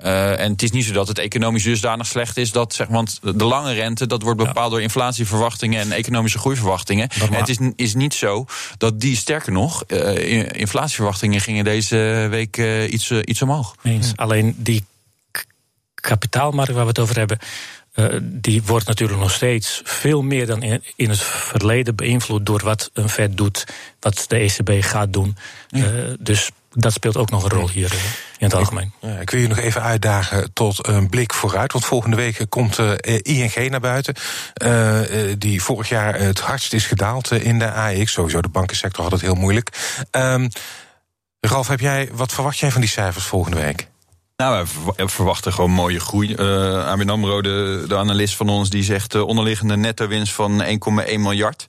Uh, 0.03 0.39
en 0.39 0.51
het 0.51 0.63
is 0.63 0.71
niet 0.71 0.85
zo 0.85 0.93
dat 0.93 1.07
het 1.07 1.19
economisch 1.19 1.63
dusdanig 1.63 2.07
slecht 2.07 2.37
is. 2.37 2.51
Dat, 2.51 2.73
zeg, 2.73 2.87
want 2.87 3.19
de 3.21 3.43
lange 3.43 3.73
rente 3.73 4.07
dat 4.07 4.21
wordt 4.21 4.37
bepaald 4.37 4.65
ja. 4.65 4.69
door 4.69 4.81
inflatieverwachtingen 4.81 5.79
en 5.79 5.91
economische 5.91 6.39
groeiverwachtingen. 6.39 7.09
En 7.09 7.33
het 7.33 7.49
is, 7.49 7.57
is 7.75 7.93
niet 7.93 8.13
zo 8.13 8.45
dat 8.77 8.99
die, 8.99 9.15
sterker 9.15 9.51
nog, 9.51 9.83
uh, 9.87 10.51
inflatieverwachtingen 10.51 11.41
gingen 11.41 11.63
deze 11.63 12.27
week 12.29 12.57
uh, 12.57 12.91
iets, 12.91 13.11
iets 13.11 13.41
omhoog. 13.41 13.75
Eens. 13.83 14.07
Ja. 14.07 14.13
Alleen 14.15 14.55
die 14.57 14.85
kapitaalmarkt 15.95 16.71
waar 16.71 16.83
we 16.83 16.89
het 16.89 16.99
over 16.99 17.17
hebben. 17.17 17.39
Die 18.21 18.63
wordt 18.63 18.85
natuurlijk 18.85 19.19
nog 19.19 19.31
steeds 19.31 19.81
veel 19.83 20.21
meer 20.21 20.45
dan 20.45 20.63
in, 20.63 20.83
in, 20.95 21.09
het 21.09 21.21
verleden 21.21 21.95
beïnvloed 21.95 22.45
door 22.45 22.63
wat 22.63 22.89
een 22.93 23.09
Fed 23.09 23.37
doet, 23.37 23.65
wat 23.99 24.25
de 24.27 24.37
ECB 24.37 24.83
gaat 24.83 25.13
doen. 25.13 25.37
Ja. 25.67 25.91
Dus 26.19 26.51
dat 26.69 26.93
speelt 26.93 27.17
ook 27.17 27.29
nog 27.29 27.43
een 27.43 27.49
rol 27.49 27.69
hier 27.69 27.93
uh, 27.93 27.99
in 28.37 28.45
het 28.45 28.53
algemeen. 28.53 28.91
Ja, 29.01 29.17
ik 29.17 29.29
wil 29.29 29.41
je 29.41 29.47
nog 29.47 29.57
even 29.57 29.81
uitdagen 29.81 30.53
tot 30.53 30.87
een 30.87 31.09
blik 31.09 31.33
vooruit. 31.33 31.71
Want 31.71 31.85
volgende 31.85 32.15
week 32.15 32.45
komt 32.49 32.77
uh, 32.77 32.91
ING 33.21 33.69
naar 33.69 33.79
buiten. 33.79 34.15
Uh, 34.63 34.99
die 35.37 35.63
vorig 35.63 35.89
jaar 35.89 36.19
het 36.19 36.39
hardst 36.39 36.73
is 36.73 36.85
gedaald 36.85 37.31
in 37.31 37.59
de 37.59 37.71
AX. 37.71 38.11
Sowieso 38.11 38.41
de 38.41 38.49
bankensector 38.49 39.03
had 39.03 39.11
het 39.11 39.21
heel 39.21 39.35
moeilijk. 39.35 39.69
Um, 40.11 40.49
Ralf, 41.39 41.67
heb 41.67 41.79
jij, 41.79 42.09
wat 42.11 42.33
verwacht 42.33 42.57
jij 42.57 42.71
van 42.71 42.81
die 42.81 42.89
cijfers 42.89 43.25
volgende 43.25 43.57
week? 43.61 43.87
Nou, 44.35 44.67
we 44.95 45.09
verwachten 45.09 45.53
gewoon 45.53 45.71
mooie 45.71 45.99
groei. 45.99 46.35
Uh, 46.35 46.85
ABN 46.85 47.09
AMRO, 47.09 47.41
de, 47.41 47.85
de 47.87 47.97
analist 47.97 48.35
van 48.35 48.49
ons, 48.49 48.69
die 48.69 48.83
zegt 48.83 49.15
uh, 49.15 49.27
onderliggende 49.27 49.77
netto-winst 49.77 50.33
van 50.33 50.63
1,1 50.63 50.69
miljard. 51.05 51.67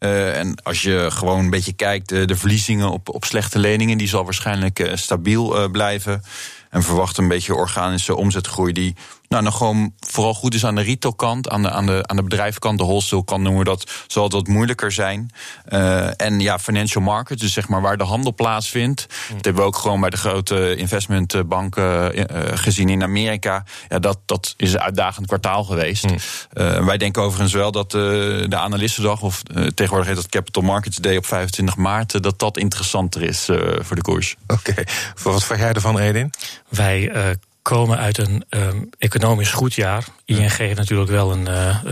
Uh, 0.00 0.38
en 0.38 0.62
als 0.62 0.82
je 0.82 1.06
gewoon 1.10 1.38
een 1.38 1.50
beetje 1.50 1.72
kijkt, 1.72 2.08
de 2.08 2.36
verliezingen 2.36 2.90
op, 2.90 3.08
op 3.08 3.24
slechte 3.24 3.58
leningen, 3.58 3.98
die 3.98 4.08
zal 4.08 4.24
waarschijnlijk 4.24 4.90
stabiel 4.94 5.70
blijven. 5.70 6.22
En 6.70 6.82
verwachten 6.82 7.22
een 7.22 7.28
beetje 7.28 7.54
organische 7.54 8.16
omzetgroei 8.16 8.72
die 8.72 8.94
nou, 9.28 9.42
nog 9.42 9.56
gewoon 9.56 9.92
vooral 10.00 10.34
goed 10.34 10.54
is 10.54 10.64
aan 10.64 10.74
de 10.74 10.82
retailkant, 10.82 11.48
aan 11.48 11.62
de, 11.62 11.70
aan 11.70 11.86
de, 11.86 12.02
aan 12.06 12.16
de 12.16 12.22
bedrijfskant, 12.22 12.78
de 12.78 12.84
wholesale 12.84 13.24
kant 13.24 13.42
noemen 13.42 13.58
we 13.58 13.68
dat, 13.68 13.90
zal 14.06 14.24
het 14.24 14.32
wat 14.32 14.46
moeilijker 14.46 14.92
zijn. 14.92 15.30
Uh, 15.68 16.20
en 16.20 16.40
ja, 16.40 16.58
financial 16.58 17.02
markets, 17.02 17.42
dus 17.42 17.52
zeg 17.52 17.68
maar 17.68 17.80
waar 17.80 17.96
de 17.96 18.04
handel 18.04 18.34
plaatsvindt. 18.34 19.06
Mm. 19.08 19.36
Dat 19.36 19.44
hebben 19.44 19.62
we 19.62 19.68
ook 19.68 19.76
gewoon 19.76 20.00
bij 20.00 20.10
de 20.10 20.16
grote 20.16 20.76
investmentbanken 20.76 22.18
uh, 22.18 22.24
gezien 22.54 22.88
in 22.88 23.02
Amerika. 23.02 23.64
Ja, 23.88 23.98
dat, 23.98 24.18
dat 24.26 24.54
is 24.56 24.72
een 24.72 24.80
uitdagend 24.80 25.26
kwartaal 25.26 25.64
geweest. 25.64 26.04
Mm. 26.04 26.16
Uh, 26.52 26.84
wij 26.84 26.96
denken 26.96 27.22
overigens 27.22 27.52
wel 27.52 27.72
dat 27.72 27.90
de 27.90 28.56
analistendag, 28.56 29.22
of 29.22 29.42
tegenwoordig 29.74 30.06
heet 30.06 30.16
dat 30.16 30.28
Capital 30.28 30.62
Markets 30.62 30.96
Day 30.96 31.16
op 31.16 31.26
25 31.26 31.76
maart, 31.76 32.22
dat 32.22 32.38
dat 32.38 32.56
interessanter 32.56 33.22
is 33.22 33.44
voor 33.78 33.96
de 33.96 34.02
koers. 34.02 34.36
Oké, 34.46 34.70
okay. 34.70 34.86
wat 35.22 35.44
vraag 35.44 35.58
jij 35.58 35.72
ervan, 35.72 35.98
Edin? 35.98 36.30
Wij 36.68 37.36
komen 37.68 37.98
uit 37.98 38.18
een 38.18 38.44
um, 38.50 38.88
economisch 38.98 39.50
goed 39.50 39.74
jaar. 39.74 40.04
ING 40.24 40.56
heeft 40.56 40.76
natuurlijk 40.76 41.10
wel 41.10 41.32
een 41.32 41.48
uh, 41.48 41.82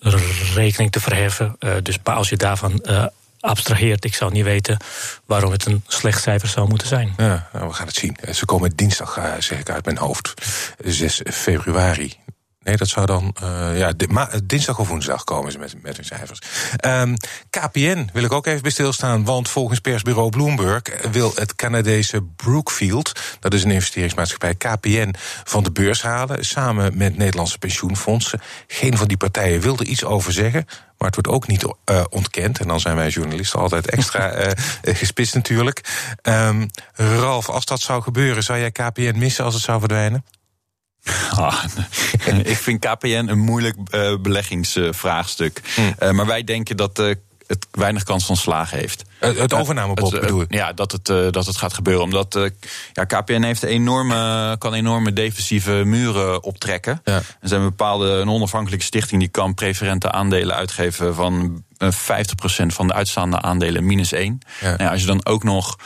uh, 0.00 0.54
rekening 0.54 0.92
te 0.92 1.00
verheffen. 1.00 1.56
Uh, 1.60 1.74
dus 1.82 1.98
als 2.04 2.28
je 2.28 2.36
daarvan 2.36 2.84
abstraheert, 3.40 4.04
ik 4.04 4.14
zou 4.14 4.32
niet 4.32 4.44
weten 4.44 4.76
waarom 5.24 5.52
het 5.52 5.66
een 5.66 5.84
slecht 5.86 6.22
cijfer 6.22 6.48
zou 6.48 6.68
moeten 6.68 6.88
zijn. 6.88 7.14
Ja, 7.16 7.48
nou, 7.52 7.68
we 7.68 7.72
gaan 7.72 7.86
het 7.86 7.96
zien. 7.96 8.16
Ze 8.32 8.44
komen 8.44 8.76
dinsdag, 8.76 9.36
zeg 9.38 9.58
ik 9.58 9.70
uit 9.70 9.84
mijn 9.84 9.98
hoofd, 9.98 10.34
6 10.84 11.20
februari. 11.30 12.16
Nee, 12.64 12.76
dat 12.76 12.88
zou 12.88 13.06
dan 13.06 13.34
uh, 13.42 13.78
ja, 13.78 13.92
dinsdag 14.44 14.78
of 14.78 14.88
woensdag 14.88 15.24
komen 15.24 15.52
ze 15.52 15.58
met, 15.58 15.82
met 15.82 15.96
hun 15.96 16.04
cijfers. 16.04 16.38
Um, 16.84 16.90
ehm, 16.90 17.14
KPN 17.50 18.08
wil 18.12 18.24
ik 18.24 18.32
ook 18.32 18.46
even 18.46 18.62
bij 18.62 18.70
stilstaan, 18.70 19.24
want 19.24 19.48
volgens 19.48 19.80
persbureau 19.80 20.30
Bloomberg 20.30 20.82
wil 21.10 21.32
het 21.34 21.54
Canadese 21.54 22.22
Brookfield, 22.22 23.12
dat 23.40 23.54
is 23.54 23.64
een 23.64 23.70
investeringsmaatschappij, 23.70 24.54
KPN 24.54 25.14
van 25.44 25.62
de 25.62 25.72
beurs 25.72 26.02
halen, 26.02 26.44
samen 26.44 26.96
met 26.96 27.16
Nederlandse 27.16 27.58
pensioenfondsen. 27.58 28.40
Geen 28.66 28.96
van 28.96 29.08
die 29.08 29.16
partijen 29.16 29.60
wilde 29.60 29.84
iets 29.84 30.04
over 30.04 30.32
zeggen. 30.32 30.64
Maar 30.98 31.10
het 31.10 31.14
wordt 31.14 31.38
ook 31.38 31.46
niet 31.46 31.64
uh, 31.64 32.04
ontkend. 32.10 32.60
En 32.60 32.68
dan 32.68 32.80
zijn 32.80 32.96
wij 32.96 33.08
journalisten 33.08 33.60
altijd 33.60 33.90
extra 33.90 34.46
uh, 34.46 34.52
gespitst 35.00 35.34
natuurlijk. 35.34 35.80
Um, 36.22 36.70
Ralf, 36.94 37.48
als 37.48 37.64
dat 37.64 37.80
zou 37.80 38.02
gebeuren, 38.02 38.42
zou 38.42 38.58
jij 38.58 38.70
KPN 38.70 39.18
missen 39.18 39.44
als 39.44 39.54
het 39.54 39.62
zou 39.62 39.78
verdwijnen? 39.78 40.24
Ah, 41.30 41.64
ik 42.44 42.56
vind 42.56 42.80
KPN 42.80 43.26
een 43.28 43.38
moeilijk 43.38 43.76
uh, 43.90 44.16
beleggingsvraagstuk. 44.20 45.60
Uh, 45.78 46.08
mm. 46.08 46.16
maar 46.16 46.26
wij 46.26 46.44
denken 46.44 46.76
dat 46.76 46.98
uh, 46.98 47.14
het 47.46 47.66
weinig 47.70 48.02
kans 48.02 48.24
van 48.24 48.36
slagen 48.36 48.78
heeft. 48.78 49.04
Het, 49.18 49.52
overnamebod 49.52 50.10
bedoel 50.10 50.40
je? 50.40 50.46
Ja, 50.48 50.72
dat 50.72 50.92
het, 50.92 51.06
dat 51.06 51.46
het 51.46 51.56
gaat 51.56 51.72
gebeuren. 51.72 52.02
Omdat 52.02 52.50
ja, 52.92 53.04
KPN 53.04 53.42
heeft 53.42 53.62
enorme, 53.62 54.56
kan 54.58 54.74
enorme 54.74 55.12
defensieve 55.12 55.70
muren 55.70 56.42
optrekken. 56.42 57.00
Ja. 57.04 57.14
Er 57.14 57.48
zijn 57.48 57.62
bepaalde, 57.62 58.08
een 58.08 58.28
onafhankelijke 58.28 58.84
stichting 58.84 59.20
die 59.20 59.30
kan 59.30 59.54
preferente 59.54 60.10
aandelen 60.10 60.56
uitgeven 60.56 61.14
van 61.14 61.64
50% 61.84 61.86
van 62.66 62.86
de 62.86 62.92
uitstaande 62.92 63.40
aandelen 63.40 63.86
minus 63.86 64.12
1. 64.12 64.40
Ja. 64.60 64.76
Nou, 64.76 64.90
als 64.90 65.00
je 65.00 65.06
dan 65.06 65.26
ook 65.26 65.44
nog 65.44 65.76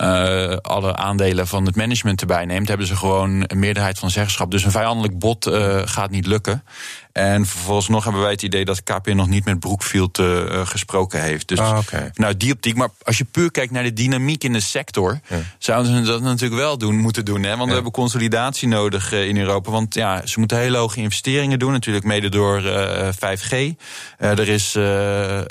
uh, 0.00 0.56
alle 0.56 0.96
aandelen 0.96 1.46
van 1.46 1.66
het 1.66 1.76
management 1.76 2.20
erbij 2.20 2.44
neemt, 2.44 2.68
hebben 2.68 2.86
ze 2.86 2.96
gewoon 2.96 3.44
een 3.46 3.58
meerderheid 3.58 3.98
van 3.98 4.10
zeggenschap. 4.10 4.50
Dus 4.50 4.64
een 4.64 4.70
vijandelijk 4.70 5.18
bod 5.18 5.46
uh, 5.46 5.80
gaat 5.84 6.10
niet 6.10 6.26
lukken. 6.26 6.64
En 7.12 7.46
vervolgens 7.46 7.88
nog 7.88 8.04
hebben 8.04 8.22
wij 8.22 8.30
het 8.30 8.42
idee 8.42 8.64
dat 8.64 8.82
KPN 8.82 9.16
nog 9.16 9.28
niet 9.28 9.44
met 9.44 9.60
Brookfield 9.60 10.18
uh, 10.18 10.66
gesproken 10.66 11.22
heeft. 11.22 11.48
Dus 11.48 11.58
ah, 11.58 11.78
okay. 11.78 12.10
nou, 12.14 12.36
die 12.36 12.52
optiek. 12.52 12.76
Maar 12.76 12.88
als 13.02 13.18
je 13.18 13.24
puur 13.24 13.50
kijkt 13.50 13.72
naar 13.72 13.82
de 13.82 13.92
dynamiek 13.92 14.44
in 14.44 14.52
de 14.52 14.60
sector, 14.60 15.20
ja. 15.28 15.36
zouden 15.58 15.96
ze 15.96 16.10
dat 16.10 16.22
natuurlijk 16.22 16.60
wel 16.60 16.78
doen, 16.78 16.96
moeten 16.96 17.24
doen. 17.24 17.42
Hè? 17.42 17.48
Want 17.48 17.60
ja. 17.60 17.66
we 17.66 17.74
hebben 17.74 17.92
consolidatie 17.92 18.68
nodig 18.68 19.12
in 19.12 19.36
Europa. 19.38 19.70
Want 19.70 19.94
ja, 19.94 20.26
ze 20.26 20.38
moeten 20.38 20.58
hele 20.58 20.76
hoge 20.76 21.00
investeringen 21.00 21.58
doen, 21.58 21.72
natuurlijk 21.72 22.04
mede 22.04 22.28
door 22.28 22.62
5G. 23.14 23.56
er 24.18 24.48
is 24.48 24.72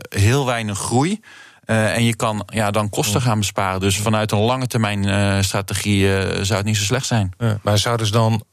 heel 0.09 0.45
weinig 0.45 0.77
groei. 0.77 1.21
Uh, 1.65 1.95
en 1.95 2.05
je 2.05 2.15
kan 2.15 2.43
ja, 2.47 2.71
dan 2.71 2.89
kosten 2.89 3.21
gaan 3.21 3.39
besparen. 3.39 3.79
Dus 3.79 3.97
vanuit 3.97 4.31
een 4.31 4.39
lange 4.39 4.67
termijn 4.67 5.07
uh, 5.07 5.41
strategie 5.41 6.03
uh, 6.03 6.19
zou 6.19 6.57
het 6.57 6.65
niet 6.65 6.77
zo 6.77 6.83
slecht 6.83 7.05
zijn. 7.05 7.33
Ja, 7.37 7.59
maar 7.61 7.77
zouden 7.77 8.05
ze 8.05 8.11
dan 8.11 8.43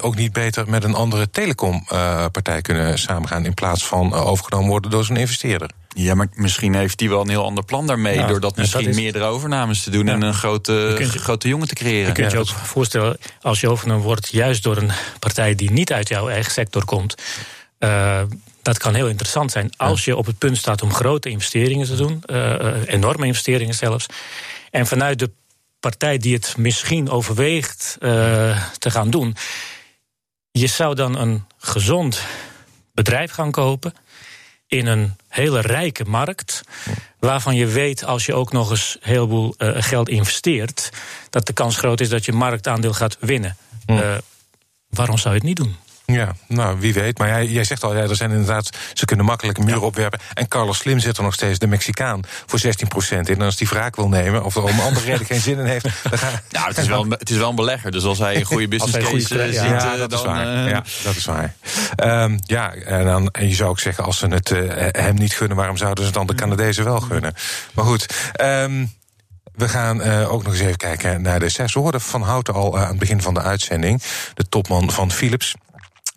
ook 0.00 0.16
niet 0.16 0.32
beter 0.32 0.70
met 0.70 0.84
een 0.84 0.94
andere 0.94 1.30
telecompartij 1.30 2.60
kunnen 2.60 2.98
samengaan... 2.98 3.44
in 3.44 3.54
plaats 3.54 3.86
van 3.86 4.14
overgenomen 4.14 4.68
worden 4.68 4.90
door 4.90 5.04
zo'n 5.04 5.16
investeerder? 5.16 5.70
Ja, 5.88 6.14
maar 6.14 6.28
misschien 6.34 6.74
heeft 6.74 6.98
die 6.98 7.08
wel 7.08 7.20
een 7.20 7.28
heel 7.28 7.44
ander 7.44 7.64
plan 7.64 7.86
daarmee. 7.86 8.14
Ja, 8.14 8.26
doordat 8.26 8.56
misschien 8.56 8.88
is... 8.88 8.96
meerdere 8.96 9.24
overnames 9.24 9.82
te 9.82 9.90
doen 9.90 10.06
ja. 10.06 10.12
en 10.12 10.22
een 10.22 10.34
grote, 10.34 10.72
je, 10.98 11.06
grote 11.06 11.48
jongen 11.48 11.68
te 11.68 11.74
creëren. 11.74 12.06
Je 12.06 12.12
kunt 12.12 12.32
je 12.32 12.38
ook 12.38 12.48
voorstellen, 12.48 13.18
als 13.40 13.60
je 13.60 13.68
overgenomen 13.68 14.04
wordt, 14.04 14.28
juist 14.28 14.62
door 14.62 14.76
een 14.76 14.90
partij 15.18 15.54
die 15.54 15.70
niet 15.70 15.92
uit 15.92 16.08
jouw 16.08 16.28
eigen 16.28 16.52
sector 16.52 16.84
komt. 16.84 17.14
Dat 18.62 18.78
kan 18.78 18.94
heel 18.94 19.08
interessant 19.08 19.50
zijn 19.50 19.72
als 19.76 20.04
je 20.04 20.16
op 20.16 20.26
het 20.26 20.38
punt 20.38 20.56
staat 20.56 20.82
om 20.82 20.92
grote 20.92 21.28
investeringen 21.28 21.86
te 21.86 21.96
doen, 21.96 22.22
uh, 22.26 22.86
enorme 22.86 23.26
investeringen 23.26 23.74
zelfs. 23.74 24.06
En 24.70 24.86
vanuit 24.86 25.18
de 25.18 25.30
partij 25.80 26.18
die 26.18 26.34
het 26.34 26.56
misschien 26.56 27.10
overweegt 27.10 27.96
uh, 28.00 28.64
te 28.78 28.90
gaan 28.90 29.10
doen, 29.10 29.36
je 30.50 30.66
zou 30.66 30.94
dan 30.94 31.18
een 31.18 31.44
gezond 31.58 32.22
bedrijf 32.92 33.30
gaan 33.30 33.50
kopen 33.50 33.94
in 34.66 34.86
een 34.86 35.16
hele 35.28 35.60
rijke 35.60 36.04
markt. 36.04 36.62
Waarvan 37.18 37.54
je 37.54 37.66
weet, 37.66 38.04
als 38.04 38.26
je 38.26 38.34
ook 38.34 38.52
nog 38.52 38.70
eens 38.70 38.96
heel 39.00 39.28
veel 39.28 39.54
uh, 39.58 39.70
geld 39.82 40.08
investeert, 40.08 40.90
dat 41.30 41.46
de 41.46 41.52
kans 41.52 41.76
groot 41.76 42.00
is 42.00 42.08
dat 42.08 42.24
je 42.24 42.32
marktaandeel 42.32 42.92
gaat 42.92 43.16
winnen. 43.20 43.56
Uh, 43.86 44.16
waarom 44.88 45.18
zou 45.18 45.34
je 45.34 45.40
het 45.40 45.48
niet 45.48 45.56
doen? 45.56 45.76
Ja, 46.12 46.32
nou, 46.46 46.80
wie 46.80 46.94
weet. 46.94 47.18
Maar 47.18 47.28
jij, 47.28 47.46
jij 47.46 47.64
zegt 47.64 47.84
al, 47.84 47.96
ja, 47.96 48.02
er 48.02 48.16
zijn 48.16 48.30
inderdaad, 48.30 48.70
ze 48.92 49.04
kunnen 49.04 49.26
makkelijk 49.26 49.58
een 49.58 49.64
muur 49.64 49.82
opwerpen. 49.82 50.20
En 50.34 50.48
Carlos 50.48 50.78
Slim 50.78 50.98
zit 50.98 51.16
er 51.16 51.22
nog 51.22 51.34
steeds, 51.34 51.58
de 51.58 51.66
Mexicaan, 51.66 52.20
voor 52.46 52.60
16% 52.60 53.18
in. 53.18 53.24
En 53.24 53.42
als 53.42 53.56
die 53.56 53.68
wraak 53.68 53.96
wil 53.96 54.08
nemen, 54.08 54.44
of 54.44 54.56
er 54.56 54.62
om 54.62 54.68
een 54.68 54.80
andere 54.80 55.06
reden 55.06 55.26
geen 55.26 55.40
zin 55.40 55.58
in 55.58 55.64
heeft. 55.64 55.84
Dan 56.10 56.18
ga, 56.18 56.42
nou, 56.50 56.68
het 56.68 56.78
is, 56.78 56.86
wel, 56.86 57.06
het 57.08 57.30
is 57.30 57.36
wel 57.36 57.48
een 57.48 57.54
belegger. 57.54 57.90
Dus 57.90 58.04
als 58.04 58.18
hij 58.18 58.36
een 58.36 58.44
goede 58.44 58.68
business 58.76 58.96
case 58.96 59.06
goede, 59.06 59.22
ziet, 59.22 59.52
ja, 59.52 59.64
ja, 59.64 59.96
dat 59.96 60.10
dan, 60.10 60.18
is 60.18 60.24
waar. 60.24 60.46
Uh, 60.46 60.70
ja, 60.70 60.84
dat 61.02 61.16
is 61.16 61.24
waar. 61.24 61.54
Um, 62.22 62.38
ja, 62.42 62.74
en, 62.74 63.04
dan, 63.04 63.28
en 63.30 63.48
je 63.48 63.54
zou 63.54 63.70
ook 63.70 63.80
zeggen, 63.80 64.04
als 64.04 64.18
ze 64.18 64.26
het 64.26 64.50
uh, 64.50 64.72
hem 64.76 65.14
niet 65.14 65.34
gunnen, 65.34 65.56
waarom 65.56 65.76
zouden 65.76 66.04
ze 66.04 66.10
het 66.10 66.18
dan 66.18 66.26
de 66.26 66.34
Canadezen 66.34 66.84
wel 66.84 67.00
gunnen? 67.00 67.34
Maar 67.74 67.84
goed. 67.84 68.14
Um, 68.40 68.98
we 69.60 69.68
gaan 69.68 70.00
uh, 70.00 70.32
ook 70.32 70.42
nog 70.42 70.52
eens 70.52 70.62
even 70.62 70.76
kijken 70.76 71.22
naar 71.22 71.40
de 71.40 71.48
zes. 71.48 71.74
We 71.74 71.80
hoorden 71.80 72.00
Van 72.00 72.22
Houten 72.22 72.54
al 72.54 72.76
uh, 72.76 72.82
aan 72.82 72.88
het 72.88 72.98
begin 72.98 73.22
van 73.22 73.34
de 73.34 73.40
uitzending. 73.40 74.02
De 74.34 74.48
topman 74.48 74.90
van 74.90 75.10
Philips. 75.10 75.54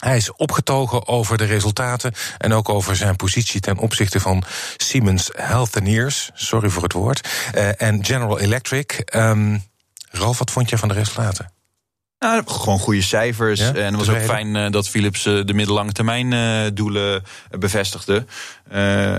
Hij 0.04 0.18
is 0.18 0.32
opgetogen 0.32 1.08
over 1.08 1.38
de 1.38 1.44
resultaten 1.44 2.14
en 2.38 2.54
ook 2.54 2.70
over 2.70 2.96
zijn 2.96 3.16
positie 3.16 3.62
ten 3.62 3.78
opzichte 3.78 4.20
van 4.20 4.44
Siemens 4.78 5.30
Healthineers, 5.32 6.32
sorry 6.34 6.70
voor 6.70 6.84
het 6.84 6.94
woord, 6.94 7.30
uh, 7.56 7.82
en 7.82 8.06
General 8.06 8.40
Electric. 8.40 9.16
Um, 9.16 9.64
Ralf, 10.10 10.38
wat 10.38 10.52
vond 10.52 10.70
je 10.70 10.78
van 10.78 10.88
de 10.88 10.94
resultaten? 10.94 11.52
Nou, 12.20 12.44
gewoon 12.46 12.80
goede 12.80 13.02
cijfers. 13.02 13.60
Ja, 13.60 13.74
en 13.74 13.98
het 13.98 14.06
was 14.06 14.16
ook 14.16 14.22
fijn 14.22 14.56
uh, 14.56 14.70
dat 14.70 14.90
Philips 14.90 15.26
uh, 15.26 15.46
de 15.46 15.54
middellange 15.54 15.92
termijn 15.92 16.32
uh, 16.32 16.62
doelen 16.74 17.24
bevestigde. 17.60 18.26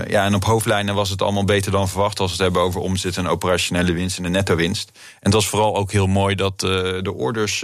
ja, 0.07 0.25
en 0.25 0.35
op 0.35 0.45
hoofdlijnen 0.45 0.95
was 0.95 1.09
het 1.09 1.21
allemaal 1.21 1.45
beter 1.45 1.71
dan 1.71 1.89
verwacht 1.89 2.19
als 2.19 2.29
we 2.29 2.35
het 2.35 2.43
hebben 2.43 2.61
over 2.61 2.81
omzet 2.81 3.17
en 3.17 3.27
operationele 3.27 3.93
winst 3.93 4.17
en 4.17 4.23
de 4.23 4.29
netto 4.29 4.55
winst. 4.55 4.91
En 4.93 5.19
het 5.21 5.33
was 5.33 5.47
vooral 5.47 5.75
ook 5.75 5.91
heel 5.91 6.07
mooi 6.07 6.35
dat 6.35 6.59
de 6.59 7.13
orders 7.15 7.63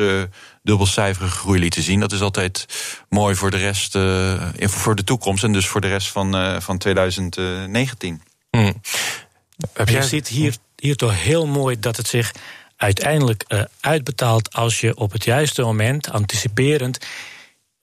dubbelcijferige 0.61 1.37
groei 1.37 1.59
lieten 1.59 1.83
zien. 1.83 1.99
Dat 1.99 2.11
is 2.11 2.21
altijd 2.21 2.65
mooi 3.09 3.35
voor 3.35 3.51
de 3.51 3.57
rest, 3.57 3.97
voor 4.71 4.95
de 4.95 5.03
toekomst 5.03 5.43
en 5.43 5.53
dus 5.53 5.67
voor 5.67 5.81
de 5.81 5.87
rest 5.87 6.07
van, 6.07 6.61
van 6.61 6.77
2019. 6.77 8.21
Hmm. 8.49 8.81
Heb 9.73 9.89
jij... 9.89 10.01
Je 10.01 10.07
ziet 10.07 10.27
hier, 10.27 10.55
hier 10.75 10.95
toch 10.95 11.23
heel 11.23 11.47
mooi 11.47 11.79
dat 11.79 11.97
het 11.97 12.07
zich 12.07 12.31
uiteindelijk 12.75 13.43
uh, 13.47 13.63
uitbetaalt 13.79 14.53
als 14.53 14.79
je 14.79 14.97
op 14.97 15.11
het 15.11 15.23
juiste 15.23 15.61
moment, 15.61 16.11
anticiperend, 16.11 17.05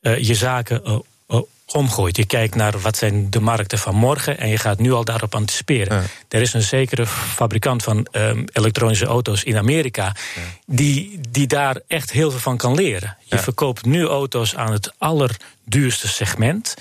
uh, 0.01 0.19
je 0.19 0.35
zaken 0.35 0.83
uh, 0.87 1.41
omgooit. 1.73 2.17
Je 2.17 2.27
kijkt 2.27 2.55
naar 2.55 2.81
wat 2.81 2.97
zijn 2.97 3.31
de 3.31 3.41
markten 3.41 3.79
van 3.79 3.95
morgen 3.95 4.39
en 4.39 4.49
je 4.49 4.59
gaat 4.59 4.79
nu 4.79 4.93
al 4.93 5.05
daarop 5.05 5.35
anticiperen. 5.35 6.07
Er 6.29 6.41
is 6.41 6.53
een 6.53 6.63
zekere 6.63 7.07
fabrikant 7.07 7.83
van 7.83 8.07
um, 8.13 8.45
elektronische 8.53 9.07
auto's 9.07 9.43
in 9.43 9.57
Amerika 9.57 10.15
die, 10.67 11.21
die 11.31 11.47
daar 11.47 11.81
echt 11.87 12.11
heel 12.11 12.31
veel 12.31 12.41
van 12.41 12.57
kan 12.57 12.75
leren. 12.75 13.17
Je 13.25 13.39
verkoopt 13.39 13.85
nu 13.85 14.07
auto's 14.07 14.57
aan 14.57 14.73
het 14.73 14.93
allerduurste 14.99 16.09
segment. 16.09 16.75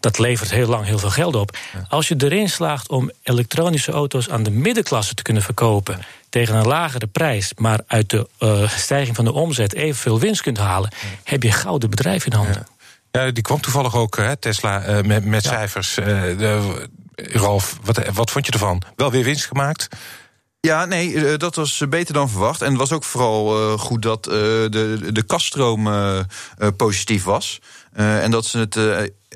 Dat 0.00 0.18
levert 0.18 0.50
heel 0.50 0.68
lang 0.68 0.84
heel 0.84 0.98
veel 0.98 1.10
geld 1.10 1.34
op. 1.34 1.56
Als 1.88 2.08
je 2.08 2.14
erin 2.18 2.48
slaagt 2.48 2.88
om 2.88 3.10
elektronische 3.22 3.92
auto's 3.92 4.28
aan 4.28 4.42
de 4.42 4.50
middenklasse 4.50 5.14
te 5.14 5.22
kunnen 5.22 5.42
verkopen 5.42 6.04
tegen 6.28 6.54
een 6.54 6.66
lagere 6.66 7.06
prijs, 7.06 7.52
maar 7.56 7.80
uit 7.86 8.10
de 8.10 8.28
uh, 8.38 8.68
stijging 8.68 9.16
van 9.16 9.24
de 9.24 9.32
omzet 9.32 9.74
evenveel 9.74 10.20
winst 10.20 10.42
kunt 10.42 10.58
halen, 10.58 10.90
heb 11.24 11.42
je 11.42 11.52
gouden 11.52 11.90
bedrijf 11.90 12.26
in 12.26 12.32
handen. 12.32 12.66
Ja, 13.10 13.30
die 13.30 13.42
kwam 13.42 13.60
toevallig 13.60 13.94
ook, 13.94 14.16
hè, 14.16 14.36
Tesla, 14.36 14.88
uh, 14.88 15.00
met, 15.02 15.24
met 15.24 15.44
ja. 15.44 15.50
cijfers. 15.50 15.94
De, 15.94 16.88
Ralf, 17.14 17.78
wat, 17.82 18.08
wat 18.12 18.30
vond 18.30 18.46
je 18.46 18.52
ervan? 18.52 18.82
Wel 18.96 19.10
weer 19.10 19.24
winst 19.24 19.46
gemaakt? 19.46 19.88
Ja, 20.60 20.84
nee, 20.84 21.36
dat 21.36 21.54
was 21.54 21.82
beter 21.88 22.14
dan 22.14 22.30
verwacht. 22.30 22.62
En 22.62 22.68
het 22.68 22.78
was 22.78 22.92
ook 22.92 23.04
vooral 23.04 23.72
uh, 23.72 23.78
goed 23.78 24.02
dat 24.02 24.26
uh, 24.26 24.32
de, 24.32 24.98
de 25.12 25.22
kaststroom 25.22 25.86
uh, 25.86 26.20
positief 26.76 27.24
was. 27.24 27.60
en 27.92 28.30
dat 28.30 28.46
ze 28.46 28.58
het 28.58 28.78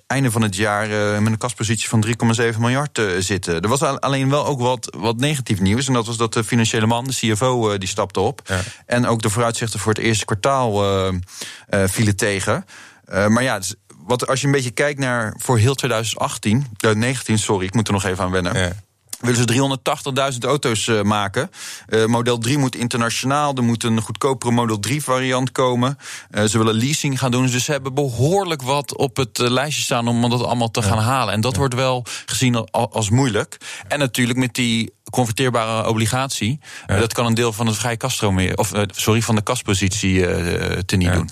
einde 0.07 0.31
van 0.31 0.43
het 0.43 0.57
jaar 0.57 0.89
met 1.23 1.33
een 1.33 1.39
kaspositie 1.39 1.89
van 1.89 2.05
3,7 2.53 2.59
miljard 2.59 3.03
zitten. 3.19 3.61
Er 3.61 3.69
was 3.69 3.83
alleen 3.83 4.31
wel 4.31 4.47
ook 4.47 4.61
wat, 4.61 4.97
wat 4.99 5.17
negatief 5.17 5.61
nieuws. 5.61 5.87
En 5.87 5.93
dat 5.93 6.07
was 6.07 6.17
dat 6.17 6.33
de 6.33 6.45
financiële 6.45 6.87
man, 6.87 7.05
de 7.05 7.13
CFO, 7.13 7.79
die 7.79 7.89
stapte 7.89 8.21
op. 8.21 8.41
Ja. 8.45 8.61
En 8.87 9.07
ook 9.07 9.23
de 9.23 9.31
vooruitzichten 9.31 9.81
voor 9.81 9.93
het 9.93 10.03
eerste 10.03 10.25
kwartaal 10.25 10.83
vielen 11.69 12.17
tegen. 12.17 12.65
Uh, 13.13 13.27
maar 13.27 13.43
ja, 13.43 13.61
wat, 14.07 14.27
als 14.27 14.41
je 14.41 14.47
een 14.47 14.53
beetje 14.53 14.71
kijkt 14.71 14.99
naar 14.99 15.35
voor 15.39 15.59
heel 15.59 15.75
2018, 15.75 16.67
uh, 16.85 16.93
19, 16.93 17.39
sorry, 17.39 17.67
ik 17.67 17.75
moet 17.75 17.87
er 17.87 17.93
nog 17.93 18.05
even 18.05 18.25
aan 18.25 18.31
wennen. 18.31 18.59
Ja. 18.59 18.73
Willen 19.25 19.49
ze 19.49 20.33
380.000 20.33 20.39
auto's 20.39 20.87
uh, 20.87 21.03
maken. 21.03 21.51
Uh, 21.89 22.07
model 22.07 22.39
3 22.39 22.59
moet 22.59 22.77
internationaal. 22.77 23.55
Er 23.55 23.63
moet 23.63 23.85
een 23.85 24.01
goedkopere 24.01 24.53
Model 24.53 24.79
3 24.79 25.03
variant 25.03 25.53
komen. 25.53 25.99
Uh, 26.31 26.45
ze 26.45 26.59
willen 26.59 26.75
leasing 26.75 27.19
gaan 27.19 27.31
doen. 27.31 27.47
Dus 27.47 27.65
ze 27.65 27.73
hebben 27.73 27.95
behoorlijk 27.95 28.63
wat 28.63 28.97
op 28.97 29.17
het 29.17 29.39
lijstje 29.39 29.83
staan 29.83 30.09
om 30.09 30.31
dat 30.31 30.43
allemaal 30.43 30.71
te 30.71 30.81
ja. 30.81 30.87
gaan 30.87 30.99
halen. 30.99 31.35
En 31.35 31.41
dat 31.41 31.53
ja. 31.53 31.59
wordt 31.59 31.75
wel 31.75 32.05
gezien 32.27 32.71
als 32.71 33.11
moeilijk. 33.11 33.57
En 33.89 33.99
natuurlijk 33.99 34.39
met 34.39 34.55
die 34.55 34.93
converteerbare 35.11 35.89
obligatie. 35.89 36.61
Dat 36.87 37.13
kan 37.13 37.27
een 37.27 37.35
deel 37.35 37.53
van 37.53 37.67
het 37.67 37.77
vrije 37.77 37.97
kaststroom. 37.97 38.53
Of 38.55 38.73
sorry, 38.87 39.23
van 39.23 39.35
de 39.35 39.43
kaspositie 39.43 40.27
teniet 40.85 41.13
doen. 41.13 41.31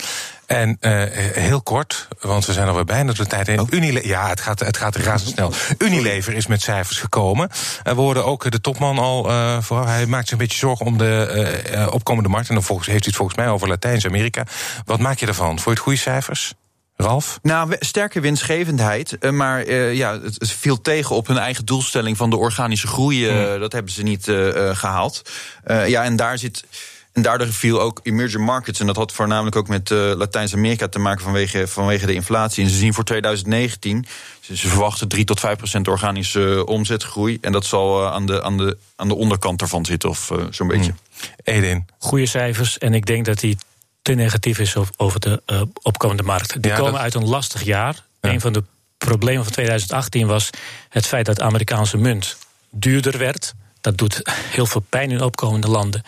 En 0.52 0.76
uh, 0.80 1.02
heel 1.42 1.62
kort, 1.62 2.08
want 2.20 2.46
we 2.46 2.52
zijn 2.52 2.68
alweer 2.68 2.84
bijna 2.84 3.12
de 3.12 3.26
tijd 3.26 3.46
heen. 3.46 3.60
Oh. 3.60 3.66
Unilever, 3.70 4.08
ja, 4.08 4.28
het 4.28 4.40
gaat, 4.40 4.60
het 4.60 4.76
gaat 4.76 4.96
razendsnel. 4.96 5.52
Unilever 5.78 6.32
is 6.32 6.46
met 6.46 6.62
cijfers 6.62 6.98
gekomen. 6.98 7.48
En 7.82 7.94
we 7.94 8.00
hoorden 8.00 8.24
ook 8.24 8.50
de 8.50 8.60
topman 8.60 8.98
al 8.98 9.30
uh, 9.30 9.60
vooral. 9.60 9.86
Hij 9.86 10.06
maakt 10.06 10.22
zich 10.22 10.32
een 10.32 10.38
beetje 10.38 10.58
zorgen 10.58 10.86
om 10.86 10.98
de 10.98 11.62
uh, 11.72 11.86
opkomende 11.90 12.28
markt. 12.28 12.48
En 12.48 12.54
dan 12.54 12.62
volgens, 12.62 12.88
heeft 12.88 13.04
hij 13.04 13.08
het 13.08 13.16
volgens 13.16 13.38
mij 13.38 13.48
over 13.48 13.68
Latijns-Amerika. 13.68 14.46
Wat 14.84 14.98
maak 14.98 15.18
je 15.18 15.26
ervan? 15.26 15.58
Je 15.64 15.70
het 15.70 15.78
goede 15.78 15.98
cijfers? 15.98 16.54
Ralf? 16.96 17.38
Nou, 17.42 17.76
sterke 17.78 18.20
winstgevendheid. 18.20 19.30
Maar 19.30 19.66
uh, 19.66 19.94
ja, 19.94 20.20
het 20.20 20.50
viel 20.50 20.80
tegen 20.80 21.16
op 21.16 21.26
hun 21.26 21.38
eigen 21.38 21.64
doelstelling 21.64 22.16
van 22.16 22.30
de 22.30 22.36
organische 22.36 22.86
groei. 22.86 23.26
Uh, 23.26 23.50
hmm. 23.50 23.60
Dat 23.60 23.72
hebben 23.72 23.92
ze 23.92 24.02
niet 24.02 24.26
uh, 24.26 24.76
gehaald. 24.76 25.22
ja, 25.66 26.04
en 26.04 26.16
daar 26.16 26.38
zit. 26.38 26.64
En 27.12 27.22
daardoor 27.22 27.52
viel 27.52 27.80
ook 27.80 28.00
emerging 28.02 28.44
markets. 28.44 28.80
En 28.80 28.86
dat 28.86 28.96
had 28.96 29.12
voornamelijk 29.12 29.56
ook 29.56 29.68
met 29.68 29.90
uh, 29.90 30.12
Latijns-Amerika 30.16 30.88
te 30.88 30.98
maken 30.98 31.24
vanwege, 31.24 31.68
vanwege 31.68 32.06
de 32.06 32.14
inflatie. 32.14 32.64
En 32.64 32.70
ze 32.70 32.76
zien 32.76 32.94
voor 32.94 33.04
2019, 33.04 34.06
ze, 34.40 34.56
ze 34.56 34.68
verwachten 34.68 35.08
3 35.08 35.24
tot 35.24 35.40
5 35.40 35.56
procent 35.56 35.88
organische 35.88 36.40
uh, 36.40 36.66
omzetgroei. 36.66 37.38
En 37.40 37.52
dat 37.52 37.64
zal 37.64 38.02
uh, 38.02 38.12
aan, 38.12 38.26
de, 38.26 38.42
aan, 38.42 38.56
de, 38.56 38.76
aan 38.96 39.08
de 39.08 39.14
onderkant 39.14 39.60
ervan 39.60 39.84
zitten, 39.84 40.08
of 40.08 40.32
zo'n 40.50 40.68
beetje. 40.68 40.94
Hmm. 41.16 41.30
Edin. 41.44 41.86
Goede 41.98 42.26
cijfers. 42.26 42.78
En 42.78 42.94
ik 42.94 43.06
denk 43.06 43.24
dat 43.24 43.40
die 43.40 43.58
te 44.02 44.12
negatief 44.12 44.58
is 44.58 44.76
over 44.96 45.20
de 45.20 45.42
opkomende 45.82 46.22
markt. 46.22 46.62
Die 46.62 46.70
ja, 46.70 46.76
komen 46.76 46.92
dat... 46.92 47.00
uit 47.00 47.14
een 47.14 47.28
lastig 47.28 47.62
jaar. 47.62 48.04
Ja. 48.20 48.30
Een 48.30 48.40
van 48.40 48.52
de 48.52 48.64
problemen 48.98 49.44
van 49.44 49.52
2018 49.52 50.26
was 50.26 50.50
het 50.88 51.06
feit 51.06 51.26
dat 51.26 51.36
de 51.36 51.42
Amerikaanse 51.42 51.96
munt 51.96 52.36
duurder 52.70 53.18
werd. 53.18 53.54
Dat 53.80 53.98
doet 53.98 54.20
heel 54.30 54.66
veel 54.66 54.84
pijn 54.88 55.10
in 55.10 55.22
opkomende 55.22 55.68
landen. 55.68 56.02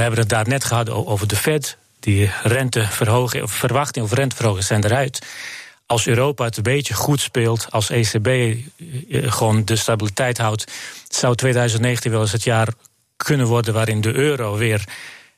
We 0.00 0.06
hebben 0.06 0.24
het 0.24 0.34
daar 0.34 0.48
net 0.48 0.64
gehad 0.64 0.90
over 0.90 1.28
de 1.28 1.36
Fed. 1.36 1.76
Die 1.98 2.30
renteverhoging, 2.42 3.42
of 3.42 3.52
verwachting 3.52 4.04
of 4.04 4.12
renteverhoging 4.12 4.64
zijn 4.64 4.84
eruit. 4.84 5.26
Als 5.86 6.06
Europa 6.06 6.44
het 6.44 6.56
een 6.56 6.62
beetje 6.62 6.94
goed 6.94 7.20
speelt, 7.20 7.66
als 7.70 7.90
ECB 7.90 8.56
gewoon 9.10 9.64
de 9.64 9.76
stabiliteit 9.76 10.38
houdt, 10.38 10.72
zou 11.08 11.34
2019 11.34 12.10
wel 12.10 12.20
eens 12.20 12.32
het 12.32 12.42
jaar 12.42 12.68
kunnen 13.16 13.46
worden 13.46 13.74
waarin 13.74 14.00
de 14.00 14.12
euro 14.12 14.56
weer 14.56 14.84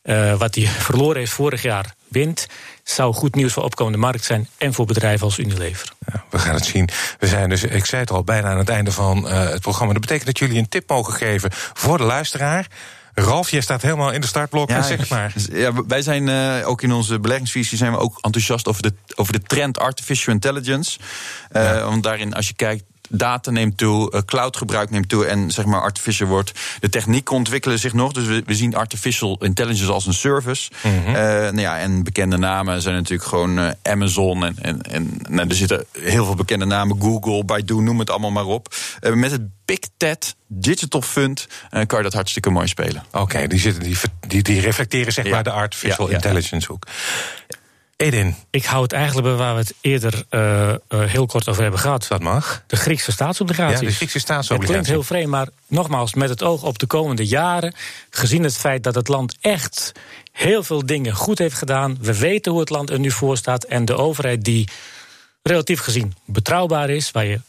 uh, 0.02 0.34
wat 0.34 0.54
hij 0.54 0.66
verloren 0.66 1.16
heeft 1.16 1.32
vorig 1.32 1.62
jaar 1.62 1.94
wint. 2.08 2.46
Zou 2.82 3.14
goed 3.14 3.34
nieuws 3.34 3.52
voor 3.52 3.62
opkomende 3.62 3.98
markt 3.98 4.24
zijn 4.24 4.48
en 4.58 4.74
voor 4.74 4.86
bedrijven 4.86 5.26
als 5.26 5.38
Unilever. 5.38 5.92
Ja, 6.12 6.24
we 6.30 6.38
gaan 6.38 6.54
het 6.54 6.64
zien. 6.64 6.88
We 7.18 7.26
zijn 7.26 7.48
dus, 7.48 7.62
ik 7.62 7.84
zei 7.84 8.00
het 8.00 8.10
al, 8.10 8.24
bijna 8.24 8.50
aan 8.50 8.58
het 8.58 8.68
einde 8.68 8.92
van 8.92 9.24
het 9.24 9.60
programma. 9.60 9.92
Dat 9.92 10.02
betekent 10.02 10.26
dat 10.26 10.38
jullie 10.38 10.58
een 10.58 10.68
tip 10.68 10.88
mogen 10.88 11.12
geven 11.12 11.50
voor 11.52 11.98
de 11.98 12.04
luisteraar. 12.04 12.66
Ralf, 13.14 13.50
jij 13.50 13.60
staat 13.60 13.82
helemaal 13.82 14.12
in 14.12 14.20
de 14.20 14.26
startblok. 14.26 14.68
Ja, 14.68 14.82
zeg 14.82 15.08
maar. 15.08 15.32
Ja, 15.52 15.84
wij 15.86 16.02
zijn 16.02 16.26
uh, 16.26 16.68
ook 16.68 16.82
in 16.82 16.92
onze 16.92 17.18
beleggingsvisie 17.18 17.78
zijn 17.78 17.92
we 17.92 17.98
ook 17.98 18.18
enthousiast 18.20 18.68
over 18.68 18.82
de, 18.82 18.94
over 19.14 19.32
de 19.32 19.42
trend 19.42 19.78
artificial 19.78 20.34
intelligence. 20.34 20.98
Uh, 21.52 21.62
ja. 21.62 21.84
Want 21.84 22.02
daarin, 22.02 22.34
als 22.34 22.48
je 22.48 22.54
kijkt 22.54 22.84
data 23.12 23.50
neemt 23.50 23.76
toe, 23.76 24.22
cloudgebruik 24.24 24.90
neemt 24.90 25.08
toe 25.08 25.26
en 25.26 25.50
zeg 25.50 25.64
maar 25.64 25.80
artificial 25.80 26.28
wordt. 26.28 26.52
De 26.80 26.88
technieken 26.88 27.34
ontwikkelen 27.34 27.78
zich 27.78 27.92
nog, 27.92 28.12
dus 28.12 28.26
we, 28.26 28.42
we 28.46 28.54
zien 28.54 28.74
artificial 28.74 29.36
intelligence 29.40 29.92
als 29.92 30.06
een 30.06 30.14
service. 30.14 30.70
Mm 30.82 31.04
-hmm. 31.04 31.12
nou 31.12 31.60
ja, 31.60 31.78
en 31.78 32.02
bekende 32.02 32.36
namen 32.36 32.82
zijn 32.82 32.94
natuurlijk 32.94 33.28
gewoon 33.28 33.58
uh, 33.58 33.70
Amazon 33.82 34.44
en, 34.44 34.56
en, 34.60 34.82
en 34.82 35.20
nou, 35.28 35.48
er 35.48 35.54
zitten 35.54 35.84
heel 35.98 36.24
veel 36.24 36.34
bekende 36.34 36.64
namen, 36.64 37.00
Google, 37.00 37.44
Baidu, 37.44 37.74
noem 37.74 37.98
het 37.98 38.10
allemaal 38.10 38.30
maar 38.30 38.46
op. 38.46 38.74
Met 39.14 39.30
het 39.30 39.42
Big 39.64 39.78
Ted 39.96 40.34
Digital 40.46 41.02
Fund 41.02 41.46
kan 41.86 41.98
je 41.98 42.04
dat 42.04 42.12
hartstikke 42.12 42.50
mooi 42.50 42.66
spelen. 42.66 43.04
Oké, 43.10 43.20
okay, 43.20 43.46
die, 43.46 43.58
zitten, 43.58 43.82
die, 43.82 43.96
die, 44.26 44.42
die 44.42 44.60
reflecteren 44.60 45.12
zeg 45.12 45.24
ja. 45.24 45.30
maar 45.30 45.42
de 45.42 45.50
artificial 45.50 46.08
ja, 46.08 46.14
intelligence 46.14 46.66
hoek. 46.66 46.86
Edin. 48.02 48.34
Ik 48.50 48.64
hou 48.64 48.82
het 48.82 48.92
eigenlijk 48.92 49.26
bij 49.26 49.36
waar 49.36 49.54
we 49.54 49.60
het 49.60 49.74
eerder 49.80 50.24
uh, 50.30 50.68
uh, 50.68 50.76
heel 50.88 51.26
kort 51.26 51.48
over 51.48 51.62
hebben 51.62 51.80
gehad. 51.80 52.06
Dat 52.08 52.20
mag. 52.20 52.62
De 52.66 52.76
Griekse 52.76 53.12
staatsobligaties. 53.12 53.80
Ja, 53.80 53.86
de 53.86 53.92
Griekse 53.92 54.18
staatsobligaties. 54.18 54.76
Het 54.76 54.86
klinkt 54.86 55.08
heel 55.08 55.16
vreemd, 55.16 55.30
maar 55.30 55.48
nogmaals, 55.66 56.14
met 56.14 56.28
het 56.28 56.42
oog 56.42 56.62
op 56.62 56.78
de 56.78 56.86
komende 56.86 57.26
jaren... 57.26 57.74
gezien 58.10 58.42
het 58.42 58.56
feit 58.56 58.82
dat 58.82 58.94
het 58.94 59.08
land 59.08 59.36
echt 59.40 59.92
heel 60.32 60.62
veel 60.62 60.86
dingen 60.86 61.14
goed 61.14 61.38
heeft 61.38 61.54
gedaan... 61.54 61.96
we 62.00 62.18
weten 62.18 62.52
hoe 62.52 62.60
het 62.60 62.70
land 62.70 62.90
er 62.90 62.98
nu 62.98 63.10
voor 63.10 63.36
staat... 63.36 63.64
en 63.64 63.84
de 63.84 63.96
overheid 63.96 64.44
die 64.44 64.68
relatief 65.42 65.80
gezien 65.80 66.14
betrouwbaar 66.24 66.90
is... 66.90 67.10
waar 67.10 67.26
je 67.26 67.40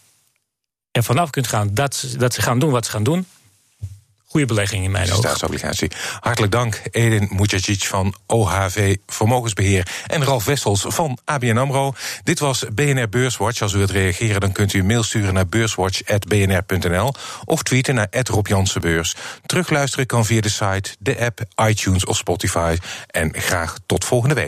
er 0.92 1.04
vanaf 1.04 1.30
kunt 1.30 1.48
gaan 1.48 1.74
dat 1.74 1.96
ze, 1.96 2.18
dat 2.18 2.34
ze 2.34 2.42
gaan 2.42 2.60
doen 2.60 2.72
wat 2.72 2.86
ze 2.86 2.92
gaan 2.92 3.04
doen 3.04 3.26
goede 4.34 4.48
belegging 4.48 4.84
in 4.84 4.92
mijn 4.92 5.10
ogen. 5.12 5.24
Staatsobligatie. 5.24 5.92
Hartelijk 6.20 6.52
dank, 6.52 6.82
Edin 6.92 7.30
Mujagic 7.32 7.84
van 7.84 8.16
OHV 8.28 8.96
Vermogensbeheer... 9.08 9.88
en 10.08 10.24
Ralf 10.24 10.46
Wessels 10.46 10.86
van 10.88 11.18
ABN 11.26 11.58
AMRO. 11.58 11.94
Dit 12.24 12.40
was 12.40 12.66
BNR 12.74 13.10
Beurswatch. 13.10 13.62
Als 13.62 13.74
u 13.74 13.78
wilt 13.78 13.92
reageren, 13.92 14.40
dan 14.40 14.52
kunt 14.52 14.74
u 14.74 14.80
een 14.80 14.86
mail 14.86 15.04
sturen 15.04 15.34
naar 15.34 15.48
beurswatch.bnr.nl... 15.48 17.14
of 17.46 17.64
tweeten 17.64 17.96
naar 17.96 18.08
Rob. 18.12 18.48
Terugluisteren 19.46 20.06
kan 20.06 20.26
via 20.26 20.42
de 20.42 20.50
site, 20.50 20.96
de 21.00 21.20
app, 21.20 21.40
iTunes 21.70 22.06
of 22.06 22.18
Spotify. 22.18 22.78
En 23.08 23.34
graag 23.38 23.78
tot 23.86 24.06
volgende 24.06 24.36
week. 24.36 24.42